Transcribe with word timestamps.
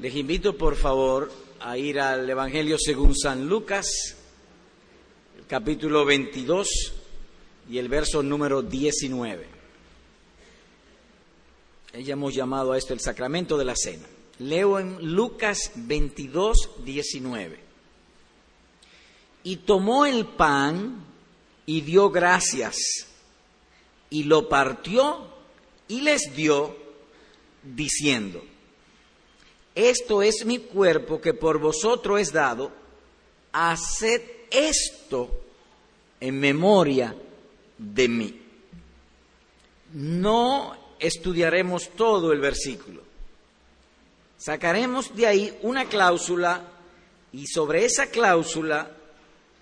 Les 0.00 0.14
invito 0.14 0.56
por 0.56 0.76
favor 0.76 1.30
a 1.60 1.76
ir 1.76 2.00
al 2.00 2.28
Evangelio 2.30 2.78
según 2.78 3.14
San 3.14 3.46
Lucas, 3.46 4.16
capítulo 5.46 6.06
22 6.06 6.68
y 7.68 7.76
el 7.76 7.90
verso 7.90 8.22
número 8.22 8.62
19. 8.62 9.46
Ya 12.02 12.14
hemos 12.14 12.34
llamado 12.34 12.72
a 12.72 12.78
esto 12.78 12.94
el 12.94 13.00
sacramento 13.00 13.58
de 13.58 13.66
la 13.66 13.74
cena. 13.76 14.06
Leo 14.38 14.78
en 14.78 15.14
Lucas 15.14 15.72
22, 15.74 16.82
19. 16.82 17.60
Y 19.44 19.56
tomó 19.56 20.06
el 20.06 20.24
pan 20.24 21.04
y 21.66 21.82
dio 21.82 22.08
gracias 22.08 22.78
y 24.08 24.22
lo 24.22 24.48
partió 24.48 25.26
y 25.88 26.00
les 26.00 26.34
dio 26.34 26.74
diciendo, 27.62 28.42
esto 29.74 30.22
es 30.22 30.44
mi 30.44 30.58
cuerpo 30.58 31.20
que 31.20 31.34
por 31.34 31.58
vosotros 31.58 32.20
es 32.20 32.32
dado, 32.32 32.72
haced 33.52 34.22
esto 34.50 35.30
en 36.20 36.38
memoria 36.38 37.14
de 37.78 38.08
mí. 38.08 38.40
No 39.92 40.76
estudiaremos 40.98 41.90
todo 41.90 42.32
el 42.32 42.40
versículo. 42.40 43.02
Sacaremos 44.36 45.14
de 45.14 45.26
ahí 45.26 45.58
una 45.62 45.86
cláusula 45.86 46.62
y 47.32 47.46
sobre 47.46 47.84
esa 47.84 48.06
cláusula 48.06 48.90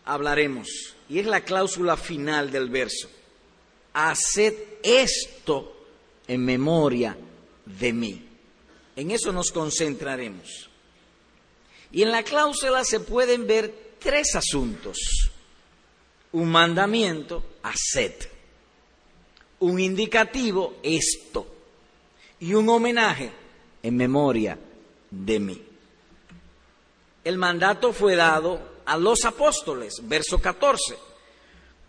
hablaremos. 0.05 0.69
Y 1.09 1.19
es 1.19 1.27
la 1.27 1.41
cláusula 1.41 1.97
final 1.97 2.50
del 2.50 2.69
verso. 2.69 3.09
Haced 3.95 4.55
esto 4.83 5.86
en 6.27 6.45
memoria 6.45 7.16
de 7.64 7.92
mí. 7.92 8.27
En 8.98 9.12
eso 9.12 9.30
nos 9.30 9.52
concentraremos. 9.52 10.69
Y 11.93 12.02
en 12.02 12.11
la 12.11 12.25
cláusula 12.25 12.84
se 12.84 12.98
pueden 12.98 13.47
ver 13.47 13.95
tres 14.00 14.34
asuntos. 14.34 15.31
Un 16.33 16.50
mandamiento, 16.50 17.45
haced. 17.62 18.14
Un 19.61 19.78
indicativo, 19.78 20.78
esto. 20.83 21.47
Y 22.41 22.55
un 22.55 22.69
homenaje 22.69 23.31
en 23.84 23.97
memoria 23.97 24.59
de 25.12 25.39
mí. 25.39 25.62
El 27.22 27.39
mandato 27.39 27.92
fue 27.92 28.17
dado 28.17 28.81
a 28.84 28.98
los 28.98 29.25
apóstoles, 29.25 29.94
verso 30.03 30.41
14. 30.41 30.98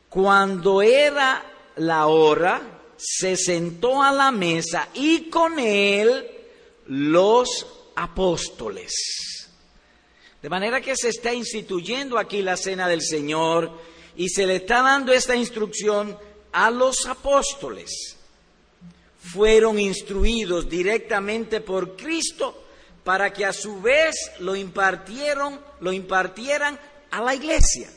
Cuando 0.09 0.83
era 0.83 1.43
la 1.77 2.05
hora, 2.05 2.61
se 2.97 3.35
sentó 3.35 4.03
a 4.03 4.11
la 4.11 4.29
mesa 4.29 4.89
y 4.93 5.31
con 5.31 5.57
él 5.57 6.35
los 6.89 7.67
apóstoles. 7.95 9.47
De 10.41 10.49
manera 10.49 10.81
que 10.81 10.95
se 10.95 11.09
está 11.09 11.33
instituyendo 11.33 12.17
aquí 12.17 12.41
la 12.41 12.57
cena 12.57 12.87
del 12.87 13.01
Señor 13.01 13.71
y 14.15 14.29
se 14.29 14.45
le 14.45 14.57
está 14.57 14.81
dando 14.81 15.13
esta 15.13 15.35
instrucción 15.35 16.17
a 16.51 16.71
los 16.71 17.05
apóstoles. 17.05 18.17
Fueron 19.21 19.79
instruidos 19.79 20.67
directamente 20.67 21.61
por 21.61 21.95
Cristo 21.95 22.65
para 23.03 23.31
que 23.31 23.45
a 23.45 23.53
su 23.53 23.81
vez 23.81 24.15
lo 24.39 24.55
impartieron, 24.55 25.59
lo 25.81 25.91
impartieran 25.91 26.79
a 27.11 27.21
la 27.21 27.35
iglesia. 27.35 27.89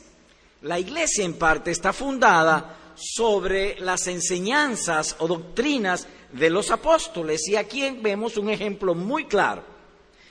La 0.61 0.79
iglesia 0.79 1.25
en 1.25 1.33
parte 1.33 1.71
está 1.71 1.93
fundada 1.93 2.77
sobre 2.95 3.79
las 3.79 4.07
enseñanzas 4.07 5.15
o 5.19 5.27
doctrinas 5.27 6.07
de 6.31 6.49
los 6.49 6.71
apóstoles. 6.71 7.47
Y 7.47 7.55
aquí 7.55 7.97
vemos 8.01 8.37
un 8.37 8.49
ejemplo 8.49 8.95
muy 8.95 9.25
claro, 9.25 9.63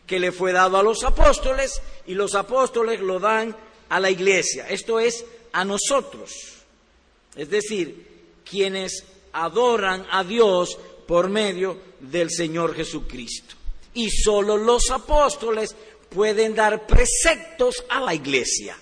que 0.07 0.21
le 0.21 0.33
fue 0.33 0.53
dado 0.53 0.77
a 0.77 0.83
los 0.83 1.05
apóstoles 1.05 1.81
y 2.07 2.15
los 2.15 2.35
apóstoles 2.35 3.01
lo 3.01 3.19
dan 3.19 3.57
a 3.89 4.01
la 4.01 4.11
iglesia. 4.11 4.69
Esto 4.69 5.01
es 5.01 5.25
a 5.53 5.65
nosotros. 5.65 6.33
Es 7.37 7.49
decir, 7.49 8.41
quienes 8.49 9.05
adoran 9.33 10.07
a 10.11 10.25
Dios 10.25 10.79
por 11.07 11.29
medio 11.29 11.79
del 12.01 12.31
Señor 12.31 12.75
Jesucristo. 12.75 13.55
Y 13.95 14.11
solo 14.11 14.57
los 14.57 14.91
apóstoles 14.91 15.75
pueden 16.09 16.55
dar 16.55 16.87
preceptos 16.87 17.85
a 17.89 18.01
la 18.01 18.15
iglesia. 18.15 18.77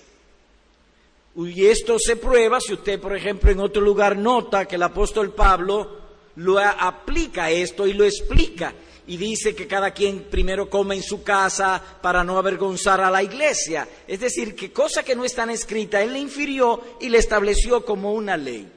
Y 1.35 1.65
esto 1.65 1.97
se 1.97 2.17
prueba 2.17 2.59
si 2.59 2.73
usted, 2.73 2.99
por 2.99 3.15
ejemplo, 3.15 3.51
en 3.51 3.59
otro 3.59 3.81
lugar 3.81 4.17
nota 4.17 4.65
que 4.65 4.75
el 4.75 4.83
apóstol 4.83 5.33
Pablo 5.33 5.99
lo 6.35 6.59
aplica 6.59 7.49
esto 7.49 7.87
y 7.87 7.93
lo 7.93 8.03
explica. 8.03 8.73
Y 9.07 9.17
dice 9.17 9.55
que 9.55 9.67
cada 9.67 9.91
quien 9.91 10.23
primero 10.29 10.69
come 10.69 10.95
en 10.95 11.03
su 11.03 11.23
casa 11.23 11.81
para 12.01 12.23
no 12.23 12.37
avergonzar 12.37 13.01
a 13.01 13.09
la 13.09 13.23
iglesia. 13.23 13.87
Es 14.07 14.19
decir, 14.19 14.55
que 14.55 14.71
cosa 14.71 15.03
que 15.03 15.15
no 15.15 15.25
está 15.25 15.51
escrita, 15.51 16.01
él 16.01 16.13
le 16.13 16.19
infirió 16.19 16.81
y 16.99 17.09
le 17.09 17.17
estableció 17.17 17.83
como 17.83 18.13
una 18.13 18.37
ley 18.37 18.69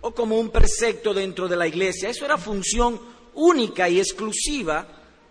o 0.00 0.14
como 0.14 0.38
un 0.38 0.50
precepto 0.50 1.12
dentro 1.14 1.48
de 1.48 1.56
la 1.56 1.66
iglesia. 1.66 2.08
Eso 2.10 2.24
era 2.24 2.38
función 2.38 3.00
única 3.34 3.88
y 3.88 3.98
exclusiva 3.98 4.86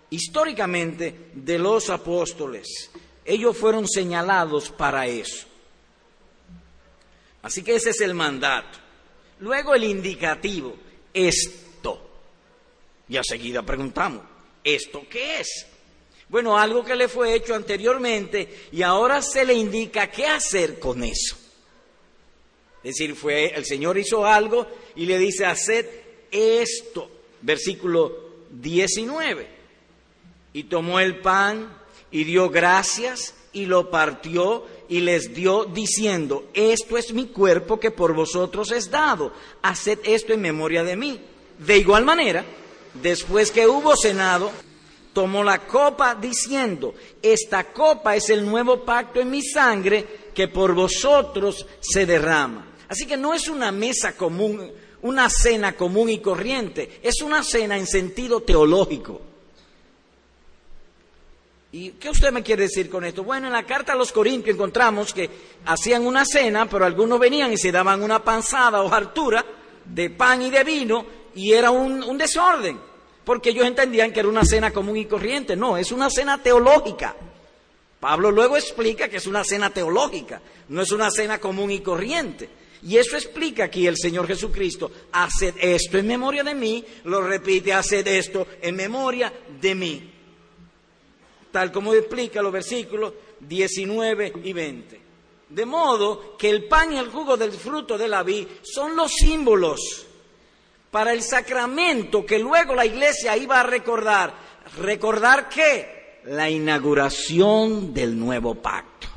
históricamente 0.10 1.32
de 1.34 1.60
los 1.60 1.90
apóstoles. 1.90 2.92
Ellos 3.26 3.56
fueron 3.56 3.88
señalados 3.88 4.70
para 4.70 5.08
eso. 5.08 5.53
Así 7.44 7.62
que 7.62 7.76
ese 7.76 7.92
es 7.92 8.02
el 8.02 8.14
mandato. 8.14 8.80
Luego 9.40 9.76
el 9.76 9.84
indicativo, 9.84 10.76
esto. 11.14 12.10
Y 13.10 13.18
a 13.18 13.24
seguida 13.24 13.62
preguntamos, 13.62 14.24
¿esto 14.64 15.06
qué 15.10 15.42
es? 15.42 15.68
Bueno, 16.30 16.58
algo 16.58 16.84
que 16.84 16.96
le 16.96 17.10
fue 17.10 17.36
hecho 17.36 17.54
anteriormente 17.54 18.68
y 18.72 18.82
ahora 18.82 19.22
se 19.22 19.46
le 19.46 19.54
indica 19.54 20.10
qué 20.10 20.26
hacer 20.26 20.80
con 20.80 21.04
eso. 21.04 21.38
Es 22.84 22.96
decir, 22.96 23.16
fue 23.16 23.54
el 23.56 23.66
Señor 23.66 23.98
hizo 23.98 24.26
algo 24.26 24.68
y 24.96 25.06
le 25.06 25.18
dice, 25.18 25.46
haced 25.46 25.86
esto. 26.32 27.10
Versículo 27.42 28.48
19. 28.52 29.48
Y 30.54 30.64
tomó 30.64 31.00
el 31.00 31.20
pan 31.20 31.78
y 32.10 32.24
dio 32.24 32.50
gracias 32.50 33.36
y 33.52 33.66
lo 33.66 33.90
partió 33.90 34.66
y 34.94 35.02
les 35.02 35.34
dio 35.34 35.66
diciendo, 35.66 36.50
esto 36.54 37.00
es 37.00 37.14
mi 37.14 37.26
cuerpo 37.26 37.80
que 37.80 37.90
por 37.90 38.14
vosotros 38.14 38.72
es 38.72 38.92
dado, 38.92 39.34
haced 39.64 39.98
esto 40.04 40.34
en 40.34 40.42
memoria 40.42 40.84
de 40.84 40.96
mí. 40.96 41.20
De 41.58 41.80
igual 41.80 42.06
manera, 42.06 42.46
después 43.02 43.50
que 43.50 43.66
hubo 43.66 43.96
cenado, 43.98 44.52
tomó 45.12 45.44
la 45.44 45.66
copa 45.66 46.14
diciendo, 46.14 46.94
esta 47.24 47.74
copa 47.74 48.16
es 48.16 48.30
el 48.30 48.46
nuevo 48.46 48.86
pacto 48.86 49.20
en 49.20 49.32
mi 49.32 49.42
sangre 49.42 50.06
que 50.32 50.48
por 50.48 50.76
vosotros 50.76 51.66
se 51.82 52.06
derrama. 52.06 52.68
Así 52.88 53.08
que 53.08 53.18
no 53.18 53.34
es 53.34 53.48
una 53.48 53.72
mesa 53.72 54.16
común, 54.16 54.72
una 55.02 55.28
cena 55.28 55.76
común 55.76 56.12
y 56.12 56.20
corriente, 56.20 57.00
es 57.02 57.20
una 57.24 57.44
cena 57.44 57.80
en 57.80 57.88
sentido 57.88 58.42
teológico. 58.42 59.33
¿Y 61.74 61.94
qué 61.94 62.12
usted 62.12 62.32
me 62.32 62.44
quiere 62.44 62.64
decir 62.64 62.88
con 62.88 63.04
esto? 63.04 63.24
Bueno, 63.24 63.48
en 63.48 63.54
la 63.54 63.64
carta 63.64 63.94
a 63.94 63.96
los 63.96 64.12
Corintios 64.12 64.54
encontramos 64.54 65.12
que 65.12 65.28
hacían 65.66 66.06
una 66.06 66.24
cena, 66.24 66.70
pero 66.70 66.86
algunos 66.86 67.20
venían 67.20 67.52
y 67.52 67.58
se 67.58 67.72
daban 67.72 68.04
una 68.04 68.24
panzada 68.24 68.84
o 68.84 68.94
hartura 68.94 69.44
de 69.84 70.12
pan 70.12 70.44
y 70.44 70.52
de 70.52 70.64
vino 70.64 71.04
y 71.34 71.52
era 71.52 71.72
un, 71.72 72.16
desorden, 72.16 72.80
porque 73.26 73.50
ellos 73.50 73.66
entendían 73.66 74.14
que 74.14 74.20
era 74.20 74.30
una 74.30 74.46
cena 74.46 74.70
común 74.70 74.98
y 74.98 75.06
corriente. 75.06 75.56
No, 75.56 75.76
es 75.76 75.92
una 75.92 76.12
cena 76.12 76.38
teológica. 76.44 77.16
Pablo 78.00 78.30
luego 78.30 78.56
explica 78.56 79.10
que 79.10 79.18
es 79.18 79.26
una 79.26 79.44
cena 79.44 79.72
teológica, 79.72 80.44
no 80.70 80.84
es 80.84 80.92
una 80.92 81.10
cena 81.10 81.40
común 81.40 81.72
y 81.72 81.80
corriente. 81.80 82.50
Y 82.84 82.98
eso 82.98 83.18
explica 83.18 83.64
aquí 83.64 83.88
el 83.88 83.98
Señor 83.98 84.28
Jesucristo, 84.28 84.92
haced 85.12 85.56
esto 85.60 85.98
en 85.98 86.06
memoria 86.06 86.44
de 86.44 86.54
mí, 86.54 86.86
lo 87.06 87.24
repite, 87.24 87.74
haced 87.74 88.06
esto 88.06 88.46
en 88.62 88.76
memoria 88.76 89.34
de 89.60 89.74
mí 89.74 90.13
tal 91.54 91.72
como 91.72 91.94
explica 91.94 92.42
los 92.42 92.52
versículos 92.52 93.14
19 93.40 94.34
y 94.44 94.54
20. 94.54 95.02
De 95.50 95.66
modo 95.68 96.36
que 96.36 96.50
el 96.50 96.66
pan 96.66 96.94
y 96.94 96.98
el 96.98 97.10
jugo 97.10 97.38
del 97.38 97.52
fruto 97.52 97.96
de 97.96 98.08
la 98.08 98.24
vid 98.24 98.48
son 98.64 98.96
los 98.96 99.12
símbolos 99.14 100.08
para 100.90 101.14
el 101.14 101.22
sacramento 101.22 102.26
que 102.26 102.40
luego 102.40 102.74
la 102.74 102.88
iglesia 102.88 103.38
iba 103.38 103.60
a 103.60 103.64
recordar. 103.64 104.34
¿Recordar 104.80 105.48
qué? 105.48 106.22
La 106.26 106.50
inauguración 106.50 107.94
del 107.94 108.18
nuevo 108.18 108.56
pacto. 108.56 109.08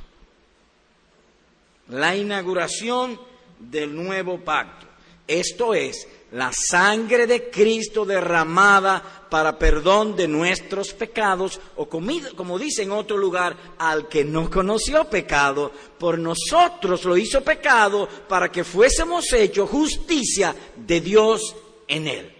La 1.88 2.14
inauguración 2.14 3.18
del 3.58 3.96
nuevo 3.96 4.40
pacto. 4.40 4.86
Esto 5.26 5.72
es 5.72 6.06
la 6.32 6.52
sangre 6.52 7.26
de 7.26 7.50
Cristo 7.50 8.04
derramada 8.04 9.26
para 9.30 9.58
perdón 9.58 10.16
de 10.16 10.26
nuestros 10.26 10.92
pecados, 10.92 11.60
o 11.76 11.88
como 11.88 12.58
dice 12.58 12.82
en 12.82 12.90
otro 12.90 13.16
lugar, 13.16 13.56
al 13.78 14.08
que 14.08 14.24
no 14.24 14.50
conoció 14.50 15.08
pecado, 15.08 15.70
por 15.98 16.18
nosotros 16.18 17.04
lo 17.04 17.16
hizo 17.16 17.42
pecado 17.42 18.08
para 18.28 18.50
que 18.50 18.64
fuésemos 18.64 19.32
hechos 19.32 19.70
justicia 19.70 20.54
de 20.76 21.00
Dios 21.00 21.54
en 21.86 22.08
él. 22.08 22.32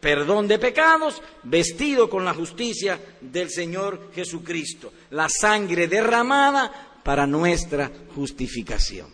perdón 0.00 0.48
de 0.48 0.58
pecados, 0.58 1.22
vestido 1.44 2.10
con 2.10 2.24
la 2.24 2.34
justicia 2.34 2.98
del 3.20 3.50
Señor 3.50 4.10
Jesucristo, 4.12 4.92
la 5.10 5.28
sangre 5.28 5.86
derramada 5.86 6.98
para 7.04 7.24
nuestra 7.24 7.88
justificación. 8.12 9.06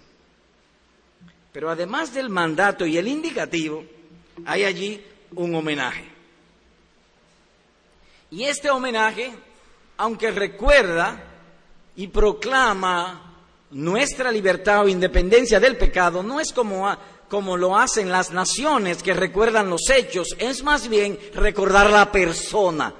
Pero 1.53 1.71
además 1.71 2.15
del 2.15 2.31
mandato 2.31 2.87
y 2.87 2.97
el 2.97 3.07
indicativo, 3.07 3.85
hay 4.44 4.64
allí 4.64 5.05
un 5.35 5.55
homenaje. 5.55 6.05
Y 8.31 8.44
este 8.44 8.70
homenaje, 8.70 9.32
aunque 9.96 10.31
recuerda 10.31 11.23
y 11.96 12.08
proclama 12.08 13.37
nuestra 13.70 14.31
libertad 14.31 14.85
o 14.85 14.88
independencia 14.88 15.61
del 15.61 15.76
pecado, 15.76 16.23
no 16.23 16.40
es 16.40 16.52
como 16.52 16.87
como 17.29 17.56
lo 17.56 17.76
hacen 17.76 18.11
las 18.11 18.32
naciones 18.32 19.02
que 19.02 19.14
recuerdan 19.14 19.70
los 19.70 19.88
hechos, 19.90 20.29
es 20.38 20.62
más 20.62 20.88
bien 20.88 21.19
recordar 21.35 21.90
la 21.90 22.11
persona, 22.11 22.94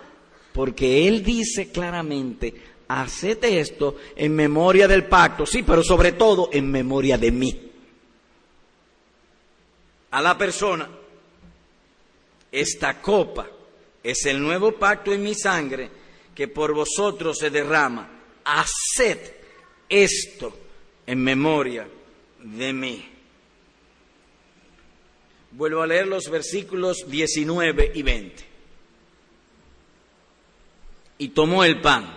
porque 0.53 1.09
Él 1.09 1.23
dice 1.23 1.71
claramente, 1.73 2.55
haced 2.89 3.43
esto 3.45 3.97
en 4.15 4.35
memoria 4.35 4.87
del 4.87 5.07
pacto, 5.07 5.47
sí, 5.47 5.63
pero 5.63 5.83
sobre 5.83 6.13
todo 6.13 6.51
en 6.53 6.71
memoria 6.71 7.17
de 7.17 7.31
mí. 7.31 7.71
A 10.11 10.23
la 10.23 10.37
persona, 10.37 10.89
esta 12.51 13.01
copa 13.01 13.49
es 14.03 14.25
el 14.27 14.41
nuevo 14.41 14.73
pacto 14.73 15.13
en 15.13 15.23
mi 15.23 15.35
sangre 15.35 15.91
que 16.35 16.49
por 16.49 16.73
vosotros 16.73 17.39
se 17.39 17.51
derrama. 17.51 18.09
Haced 18.45 19.19
esto 19.89 20.57
en 21.07 21.23
memoria 21.23 21.89
de 22.43 22.73
mí. 22.73 23.09
Vuelvo 25.51 25.83
a 25.83 25.87
leer 25.87 26.07
los 26.07 26.31
versículos 26.31 27.09
19 27.09 27.93
y 27.95 28.03
20. 28.03 28.45
Y 31.19 31.29
tomó 31.29 31.65
el 31.65 31.81
pan 31.81 32.17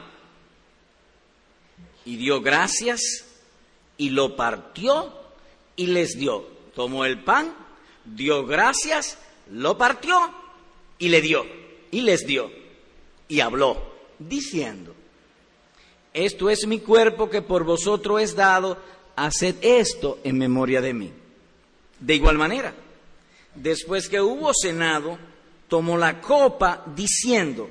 y 2.06 2.18
dio 2.18 2.42
gracias 2.42 3.02
y 3.98 4.10
lo 4.10 4.36
partió 4.36 5.14
y 5.76 5.88
les 5.88 6.18
dio. 6.18 6.46
Tomó 6.76 7.06
el 7.06 7.24
pan, 7.24 7.56
dio 8.06 8.46
gracias, 8.46 9.18
lo 9.52 9.78
partió 9.78 10.18
y 10.98 11.10
le 11.10 11.22
dio. 11.22 11.46
Y 11.92 12.02
les 12.02 12.26
dio. 12.26 12.52
Y 13.28 13.40
habló, 13.40 13.82
diciendo, 14.20 14.94
esto 16.14 16.50
es 16.50 16.68
mi 16.68 16.80
cuerpo 16.80 17.30
que 17.30 17.42
por 17.42 17.64
vosotros 17.64 18.22
es 18.22 18.36
dado, 18.36 18.78
haced 19.16 19.56
esto 19.62 20.20
en 20.24 20.38
memoria 20.38 20.82
de 20.82 20.94
mí. 20.94 21.12
De 22.00 22.16
igual 22.16 22.38
manera 22.38 22.74
después 23.56 24.08
que 24.08 24.22
hubo 24.22 24.52
cenado, 24.54 25.18
tomó 25.68 25.98
la 25.98 26.22
copa 26.22 26.84
diciendo, 26.96 27.70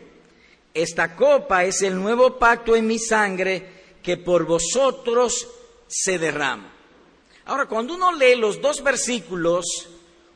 esta 0.72 1.16
copa 1.16 1.64
es 1.64 1.82
el 1.82 1.96
nuevo 1.96 2.38
pacto 2.38 2.76
en 2.76 2.86
mi 2.86 2.98
sangre 2.98 3.80
que 4.02 4.16
por 4.16 4.46
vosotros 4.46 5.48
se 5.88 6.18
derrama. 6.18 6.72
Ahora, 7.46 7.66
cuando 7.66 7.94
uno 7.94 8.12
lee 8.12 8.36
los 8.36 8.60
dos 8.60 8.82
versículos, 8.82 9.88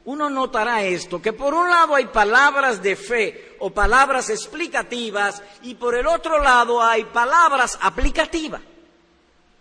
uno 0.06 0.28
notará 0.28 0.84
esto, 0.84 1.20
que 1.22 1.32
por 1.32 1.54
un 1.54 1.68
lado 1.68 1.94
hay 1.94 2.06
palabras 2.06 2.82
de 2.82 2.94
fe 2.94 3.56
o 3.60 3.70
palabras 3.70 4.28
explicativas 4.28 5.42
y 5.62 5.74
por 5.74 5.94
el 5.94 6.06
otro 6.06 6.42
lado 6.42 6.82
hay 6.82 7.04
palabras 7.04 7.78
aplicativas. 7.80 8.60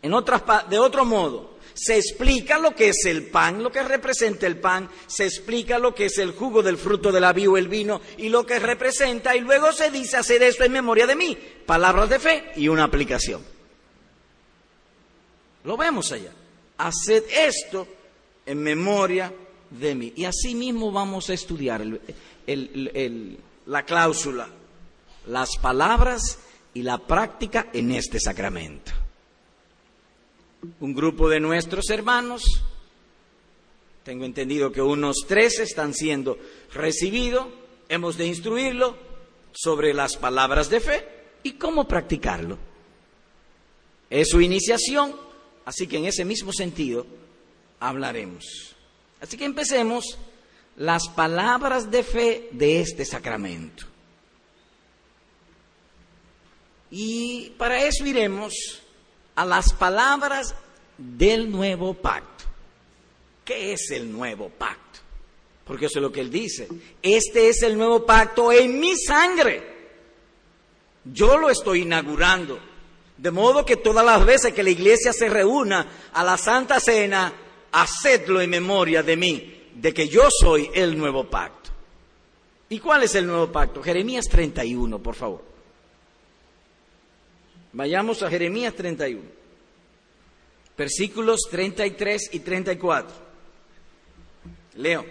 En 0.02 0.14
otras, 0.14 0.44
de 0.70 0.78
otro 0.78 1.06
modo, 1.06 1.54
se 1.74 1.98
explica 1.98 2.58
lo 2.58 2.76
que 2.76 2.90
es 2.90 3.06
el 3.06 3.28
pan, 3.28 3.64
lo 3.64 3.72
que 3.72 3.84
representa 3.84 4.46
el 4.46 4.60
pan, 4.60 4.90
se 5.08 5.26
explica 5.26 5.80
lo 5.80 5.96
que 5.96 6.06
es 6.06 6.18
el 6.18 6.34
jugo 6.34 6.62
del 6.62 6.78
fruto 6.78 7.10
de 7.10 7.22
la 7.22 7.32
o 7.32 7.58
el 7.58 7.70
vino 7.70 8.02
y 8.18 8.28
lo 8.28 8.46
que 8.46 8.60
representa, 8.60 9.34
y 9.36 9.40
luego 9.40 9.72
se 9.72 9.92
dice 9.92 10.18
hacer 10.18 10.44
esto 10.44 10.66
en 10.66 10.74
memoria 10.74 11.08
de 11.08 11.16
mí. 11.16 11.38
Palabras 11.66 12.10
de 12.10 12.20
fe 12.20 12.52
y 12.58 12.68
una 12.68 12.84
aplicación. 12.84 13.42
Lo 15.64 15.78
vemos 15.78 16.12
allá. 16.12 16.32
Haced 16.78 17.24
esto 17.30 17.88
en 18.46 18.62
memoria 18.62 19.30
de 19.30 19.43
mí. 19.96 20.14
Y 20.16 20.26
así 20.26 20.56
mismo 20.56 20.92
vamos 20.92 21.30
a 21.30 21.34
estudiar 21.34 21.86
la 23.66 23.84
cláusula, 23.84 24.48
las 25.28 25.58
palabras 25.62 26.40
y 26.74 26.84
la 26.84 26.98
práctica 26.98 27.68
en 27.74 27.92
este 27.92 28.20
sacramento 28.20 28.92
un 30.80 30.94
grupo 30.94 31.30
de 31.30 31.40
nuestros 31.40 31.90
hermanos, 31.90 32.44
tengo 34.04 34.26
entendido 34.26 34.72
que 34.72 34.82
unos 34.82 35.18
tres 35.28 35.60
están 35.60 35.94
siendo 35.94 36.38
recibidos, 36.74 37.48
hemos 37.90 38.18
de 38.18 38.28
instruirlo 38.28 38.98
sobre 39.54 39.94
las 39.94 40.18
palabras 40.18 40.70
de 40.70 40.80
fe 40.80 41.08
y 41.44 41.54
cómo 41.54 41.88
practicarlo. 41.88 42.58
Es 44.10 44.30
su 44.30 44.42
iniciación, 44.42 45.16
así 45.66 45.88
que 45.88 45.98
en 45.98 46.06
ese 46.06 46.26
mismo 46.26 46.52
sentido 46.54 47.06
hablaremos. 47.80 48.73
Así 49.24 49.38
que 49.38 49.46
empecemos 49.46 50.18
las 50.76 51.08
palabras 51.08 51.90
de 51.90 52.04
fe 52.04 52.50
de 52.52 52.82
este 52.82 53.06
sacramento. 53.06 53.86
Y 56.92 57.52
para 57.52 57.86
eso 57.86 58.06
iremos 58.06 58.54
a 59.34 59.46
las 59.46 59.72
palabras 59.72 60.54
del 60.98 61.50
nuevo 61.50 61.94
pacto. 61.94 62.44
¿Qué 63.46 63.72
es 63.72 63.92
el 63.92 64.12
nuevo 64.12 64.50
pacto? 64.50 65.00
Porque 65.64 65.86
eso 65.86 66.00
es 66.00 66.04
lo 66.04 66.12
que 66.12 66.20
él 66.20 66.30
dice. 66.30 66.68
Este 67.02 67.48
es 67.48 67.64
el 67.64 67.78
nuevo 67.78 68.06
pacto 68.06 68.52
en 68.52 68.78
mi 68.78 68.98
sangre. 68.98 69.64
Yo 71.06 71.38
lo 71.38 71.50
estoy 71.50 71.84
inaugurando. 71.84 72.60
De 73.18 73.32
modo 73.32 73.66
que 73.66 73.78
todas 73.78 74.06
las 74.06 74.26
veces 74.26 74.54
que 74.54 74.64
la 74.64 74.70
iglesia 74.70 75.14
se 75.14 75.30
reúna 75.30 76.10
a 76.12 76.26
la 76.26 76.38
Santa 76.38 76.82
Cena, 76.82 77.34
hacedlo 77.74 78.40
en 78.40 78.50
memoria 78.50 79.04
de 79.04 79.18
mí, 79.18 79.70
de 79.76 79.94
que 79.94 80.08
yo 80.08 80.30
soy 80.30 80.70
el 80.74 80.98
nuevo 80.98 81.26
pacto. 81.26 81.72
¿Y 82.70 82.80
cuál 82.80 83.04
es 83.04 83.14
el 83.16 83.28
nuevo 83.28 83.52
pacto? 83.52 83.84
Jeremías 83.84 84.26
31, 84.30 85.00
por 85.00 85.16
favor. 85.16 85.44
Vayamos 87.74 88.22
a 88.24 88.30
Jeremías 88.30 88.74
31, 88.76 89.22
versículos 90.78 91.42
33 91.50 92.30
y 92.34 92.40
34. 92.40 93.16
Leo. 94.76 95.06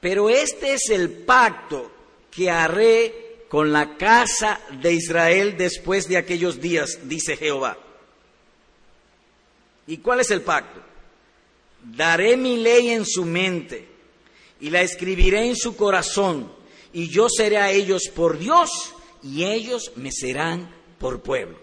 Pero 0.00 0.30
este 0.30 0.74
es 0.74 0.90
el 0.90 1.10
pacto 1.10 1.90
que 2.30 2.50
haré 2.50 3.44
con 3.48 3.72
la 3.72 3.96
casa 3.96 4.60
de 4.80 4.92
Israel 4.94 5.56
después 5.56 6.08
de 6.08 6.16
aquellos 6.16 6.60
días, 6.60 7.00
dice 7.04 7.36
Jehová. 7.36 7.76
¿Y 9.86 9.98
cuál 9.98 10.20
es 10.20 10.30
el 10.30 10.42
pacto? 10.42 10.80
Daré 11.82 12.36
mi 12.36 12.58
ley 12.58 12.90
en 12.90 13.04
su 13.04 13.24
mente 13.24 13.88
y 14.60 14.70
la 14.70 14.82
escribiré 14.82 15.46
en 15.48 15.56
su 15.56 15.76
corazón, 15.76 16.50
y 16.92 17.08
yo 17.08 17.28
seré 17.28 17.58
a 17.58 17.70
ellos 17.70 18.02
por 18.14 18.38
Dios 18.38 18.94
y 19.22 19.44
ellos 19.44 19.92
me 19.96 20.12
serán 20.12 20.72
por 20.98 21.20
pueblo. 21.20 21.58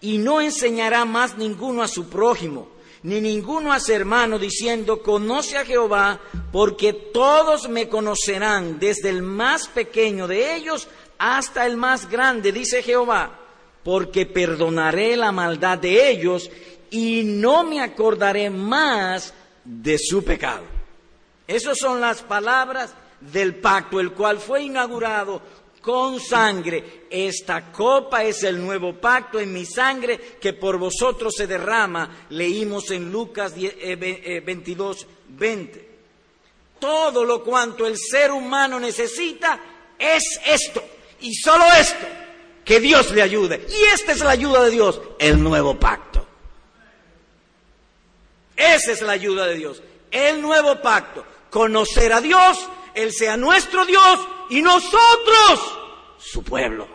Y 0.00 0.18
no 0.18 0.40
enseñará 0.40 1.04
más 1.04 1.36
ninguno 1.36 1.82
a 1.82 1.88
su 1.88 2.08
prójimo, 2.08 2.68
ni 3.02 3.20
ninguno 3.20 3.72
a 3.72 3.80
su 3.80 3.92
hermano, 3.92 4.38
diciendo, 4.38 5.02
conoce 5.02 5.56
a 5.56 5.64
Jehová, 5.64 6.20
porque 6.52 6.92
todos 6.92 7.68
me 7.68 7.88
conocerán, 7.88 8.78
desde 8.78 9.08
el 9.08 9.22
más 9.22 9.68
pequeño 9.68 10.26
de 10.26 10.54
ellos 10.54 10.86
hasta 11.18 11.66
el 11.66 11.76
más 11.76 12.08
grande, 12.08 12.52
dice 12.52 12.82
Jehová, 12.82 13.38
porque 13.82 14.26
perdonaré 14.26 15.16
la 15.16 15.32
maldad 15.32 15.78
de 15.78 16.10
ellos 16.10 16.50
y 16.90 17.22
no 17.24 17.64
me 17.64 17.80
acordaré 17.80 18.50
más 18.50 19.32
de 19.64 19.98
su 19.98 20.24
pecado. 20.24 20.64
Esas 21.46 21.78
son 21.78 22.00
las 22.00 22.22
palabras 22.22 22.94
del 23.20 23.56
pacto, 23.56 24.00
el 24.00 24.12
cual 24.12 24.38
fue 24.38 24.62
inaugurado 24.64 25.42
con 25.80 26.20
sangre. 26.20 27.06
Esta 27.10 27.72
copa 27.72 28.24
es 28.24 28.42
el 28.42 28.60
nuevo 28.60 28.94
pacto 28.94 29.40
en 29.40 29.52
mi 29.52 29.64
sangre 29.64 30.18
que 30.40 30.52
por 30.52 30.78
vosotros 30.78 31.34
se 31.36 31.46
derrama. 31.46 32.26
Leímos 32.30 32.90
en 32.90 33.10
Lucas 33.10 33.54
22, 33.54 35.06
20. 35.28 35.78
Eh, 35.78 35.90
Todo 36.78 37.24
lo 37.24 37.42
cuanto 37.42 37.86
el 37.86 37.96
ser 37.98 38.30
humano 38.30 38.78
necesita 38.78 39.60
es 39.98 40.40
esto 40.46 40.82
y 41.20 41.34
solo 41.34 41.64
esto. 41.78 42.06
Que 42.64 42.78
Dios 42.78 43.10
le 43.10 43.22
ayude. 43.22 43.66
Y 43.68 43.94
esta 43.94 44.12
es 44.12 44.20
la 44.20 44.30
ayuda 44.30 44.62
de 44.64 44.70
Dios, 44.70 45.00
el 45.18 45.42
nuevo 45.42 45.78
pacto. 45.78 46.09
Esa 48.56 48.92
es 48.92 49.02
la 49.02 49.12
ayuda 49.12 49.46
de 49.46 49.54
Dios, 49.54 49.82
el 50.10 50.42
nuevo 50.42 50.80
pacto. 50.80 51.24
Conocer 51.50 52.12
a 52.12 52.20
Dios, 52.20 52.68
Él 52.94 53.12
sea 53.12 53.36
nuestro 53.36 53.84
Dios 53.84 54.20
y 54.50 54.62
nosotros 54.62 55.78
su 56.18 56.42
pueblo. 56.44 56.86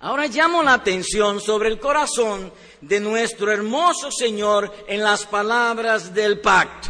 Ahora 0.00 0.26
llamo 0.28 0.62
la 0.62 0.74
atención 0.74 1.40
sobre 1.40 1.68
el 1.68 1.78
corazón 1.78 2.52
de 2.80 3.00
nuestro 3.00 3.52
hermoso 3.52 4.10
Señor 4.10 4.72
en 4.86 5.02
las 5.02 5.26
palabras 5.26 6.14
del 6.14 6.40
pacto. 6.40 6.88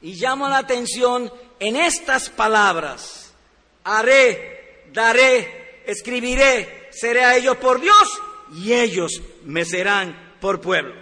Y 0.00 0.14
llamo 0.14 0.48
la 0.48 0.58
atención 0.58 1.30
en 1.58 1.76
estas 1.76 2.30
palabras. 2.30 3.34
Haré, 3.84 4.86
daré, 4.92 5.82
escribiré, 5.86 6.88
seré 6.92 7.24
a 7.24 7.36
ellos 7.36 7.56
por 7.58 7.80
Dios 7.80 8.22
y 8.52 8.72
ellos 8.72 9.20
me 9.44 9.64
serán 9.64 10.36
por 10.40 10.60
pueblo. 10.60 10.94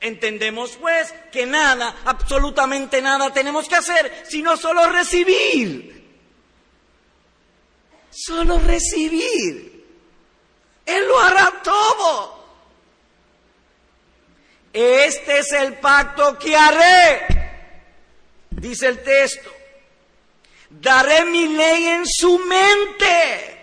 Entendemos 0.00 0.76
pues 0.78 1.12
que 1.30 1.46
nada, 1.46 1.96
absolutamente 2.04 3.02
nada 3.02 3.32
tenemos 3.32 3.68
que 3.68 3.76
hacer, 3.76 4.24
sino 4.28 4.56
solo 4.56 4.90
recibir. 4.90 6.00
Solo 8.10 8.58
recibir. 8.58 9.86
Él 10.86 11.06
lo 11.06 11.20
hará 11.20 11.60
todo. 11.62 12.40
Este 14.72 15.38
es 15.38 15.52
el 15.52 15.74
pacto 15.74 16.38
que 16.38 16.56
haré, 16.56 17.26
dice 18.50 18.86
el 18.86 19.02
texto. 19.02 19.50
Daré 20.70 21.24
mi 21.24 21.48
ley 21.48 21.84
en 21.86 22.06
su 22.06 22.38
mente. 22.38 23.59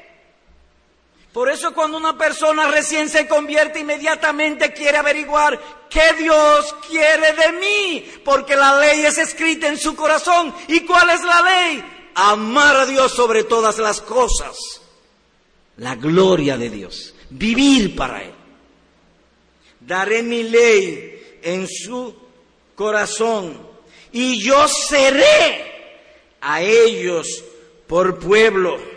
Por 1.38 1.51
eso 1.51 1.72
cuando 1.72 1.98
una 2.00 2.17
persona 2.17 2.65
recién 2.72 3.10
se 3.10 3.27
convierte, 3.27 3.82
inmediatamente 3.82 4.74
quiere 4.74 4.98
averiguar 4.98 5.86
qué 5.88 6.15
Dios 6.17 6.75
quiere 6.89 7.32
de 7.34 7.51
mí, 7.60 8.12
porque 8.25 8.56
la 8.56 8.79
ley 8.79 9.06
es 9.06 9.20
escrita 9.20 9.67
en 9.67 9.77
su 9.77 9.96
corazón. 9.96 10.51
¿Y 10.67 10.79
cuál 10.79 11.12
es 11.12 11.24
la 11.24 11.41
ley? 11.44 11.84
Amar 12.15 12.77
a 12.77 12.86
Dios 12.88 13.12
sobre 13.12 13.44
todas 13.44 13.77
las 13.77 14.01
cosas. 14.01 14.82
La 15.75 15.94
gloria 15.94 16.58
de 16.58 16.72
Dios 16.72 17.13
vivir 17.29 17.96
para 17.96 18.24
Él. 18.24 18.34
Daré 19.79 20.24
mi 20.24 20.41
ley 20.41 21.39
en 21.44 21.67
su 21.67 22.15
corazón 22.74 23.62
y 24.12 24.39
yo 24.41 24.67
seré 24.67 26.01
a 26.41 26.63
ellos 26.63 27.44
por 27.86 28.17
pueblo. 28.17 28.97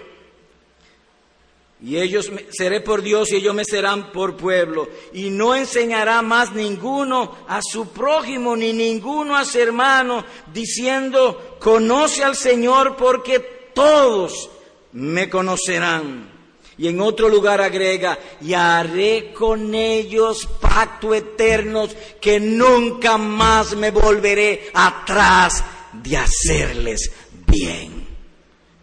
Y 1.82 1.96
ellos 1.98 2.30
seré 2.50 2.82
por 2.82 3.00
Dios 3.00 3.32
y 3.32 3.36
ellos 3.36 3.54
me 3.54 3.64
serán 3.64 4.12
por 4.12 4.36
pueblo. 4.36 4.88
Y 5.14 5.30
no 5.30 5.54
enseñará 5.54 6.20
más 6.20 6.52
ninguno 6.52 7.36
a 7.48 7.60
su 7.62 7.88
prójimo 7.88 8.54
ni 8.54 8.72
ninguno 8.72 9.36
a 9.36 9.44
su 9.44 9.58
hermano, 9.58 10.24
diciendo, 10.52 11.56
conoce 11.58 12.22
al 12.22 12.36
Señor 12.36 12.96
porque 12.96 13.40
todos 13.74 14.50
me 14.92 15.30
conocerán 15.30 16.40
y 16.80 16.88
en 16.88 16.98
otro 17.02 17.28
lugar 17.28 17.60
agrega, 17.60 18.18
y 18.40 18.54
haré 18.54 19.34
con 19.34 19.74
ellos 19.74 20.48
pacto 20.62 21.14
eterno 21.14 21.86
que 22.18 22.40
nunca 22.40 23.18
más 23.18 23.76
me 23.76 23.90
volveré 23.90 24.70
atrás 24.72 25.62
de 25.92 26.16
hacerles 26.16 27.12
bien. 27.46 28.06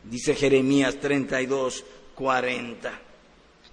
Dice 0.03 0.35
Jeremías 0.35 0.99
32, 1.01 1.83
40. 2.17 3.01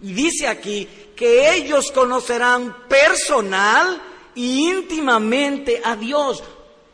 Y 0.03 0.13
dice 0.13 0.47
aquí 0.47 0.87
que 1.17 1.55
ellos 1.55 1.91
conocerán 1.91 2.87
personal 2.89 4.03
e 4.37 4.41
íntimamente 4.41 5.81
a 5.83 5.97
Dios. 5.97 6.43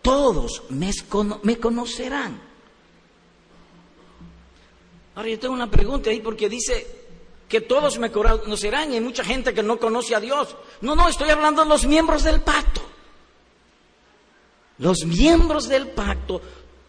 Todos 0.00 0.62
me, 0.68 0.92
me 1.42 1.58
conocerán. 1.58 2.40
Ahora 5.16 5.28
yo 5.28 5.38
tengo 5.38 5.54
una 5.54 5.70
pregunta 5.70 6.10
ahí 6.10 6.20
porque 6.20 6.48
dice, 6.48 7.00
que 7.50 7.60
todos 7.60 7.98
me 7.98 8.12
conocerán 8.12 8.92
y 8.92 8.94
hay 8.94 9.00
mucha 9.00 9.24
gente 9.24 9.52
que 9.52 9.64
no 9.64 9.80
conoce 9.80 10.14
a 10.14 10.20
Dios. 10.20 10.56
No, 10.82 10.94
no, 10.94 11.08
estoy 11.08 11.30
hablando 11.30 11.64
de 11.64 11.68
los 11.68 11.84
miembros 11.84 12.22
del 12.22 12.42
pacto. 12.42 12.80
Los 14.78 15.04
miembros 15.04 15.68
del 15.68 15.88
pacto, 15.88 16.40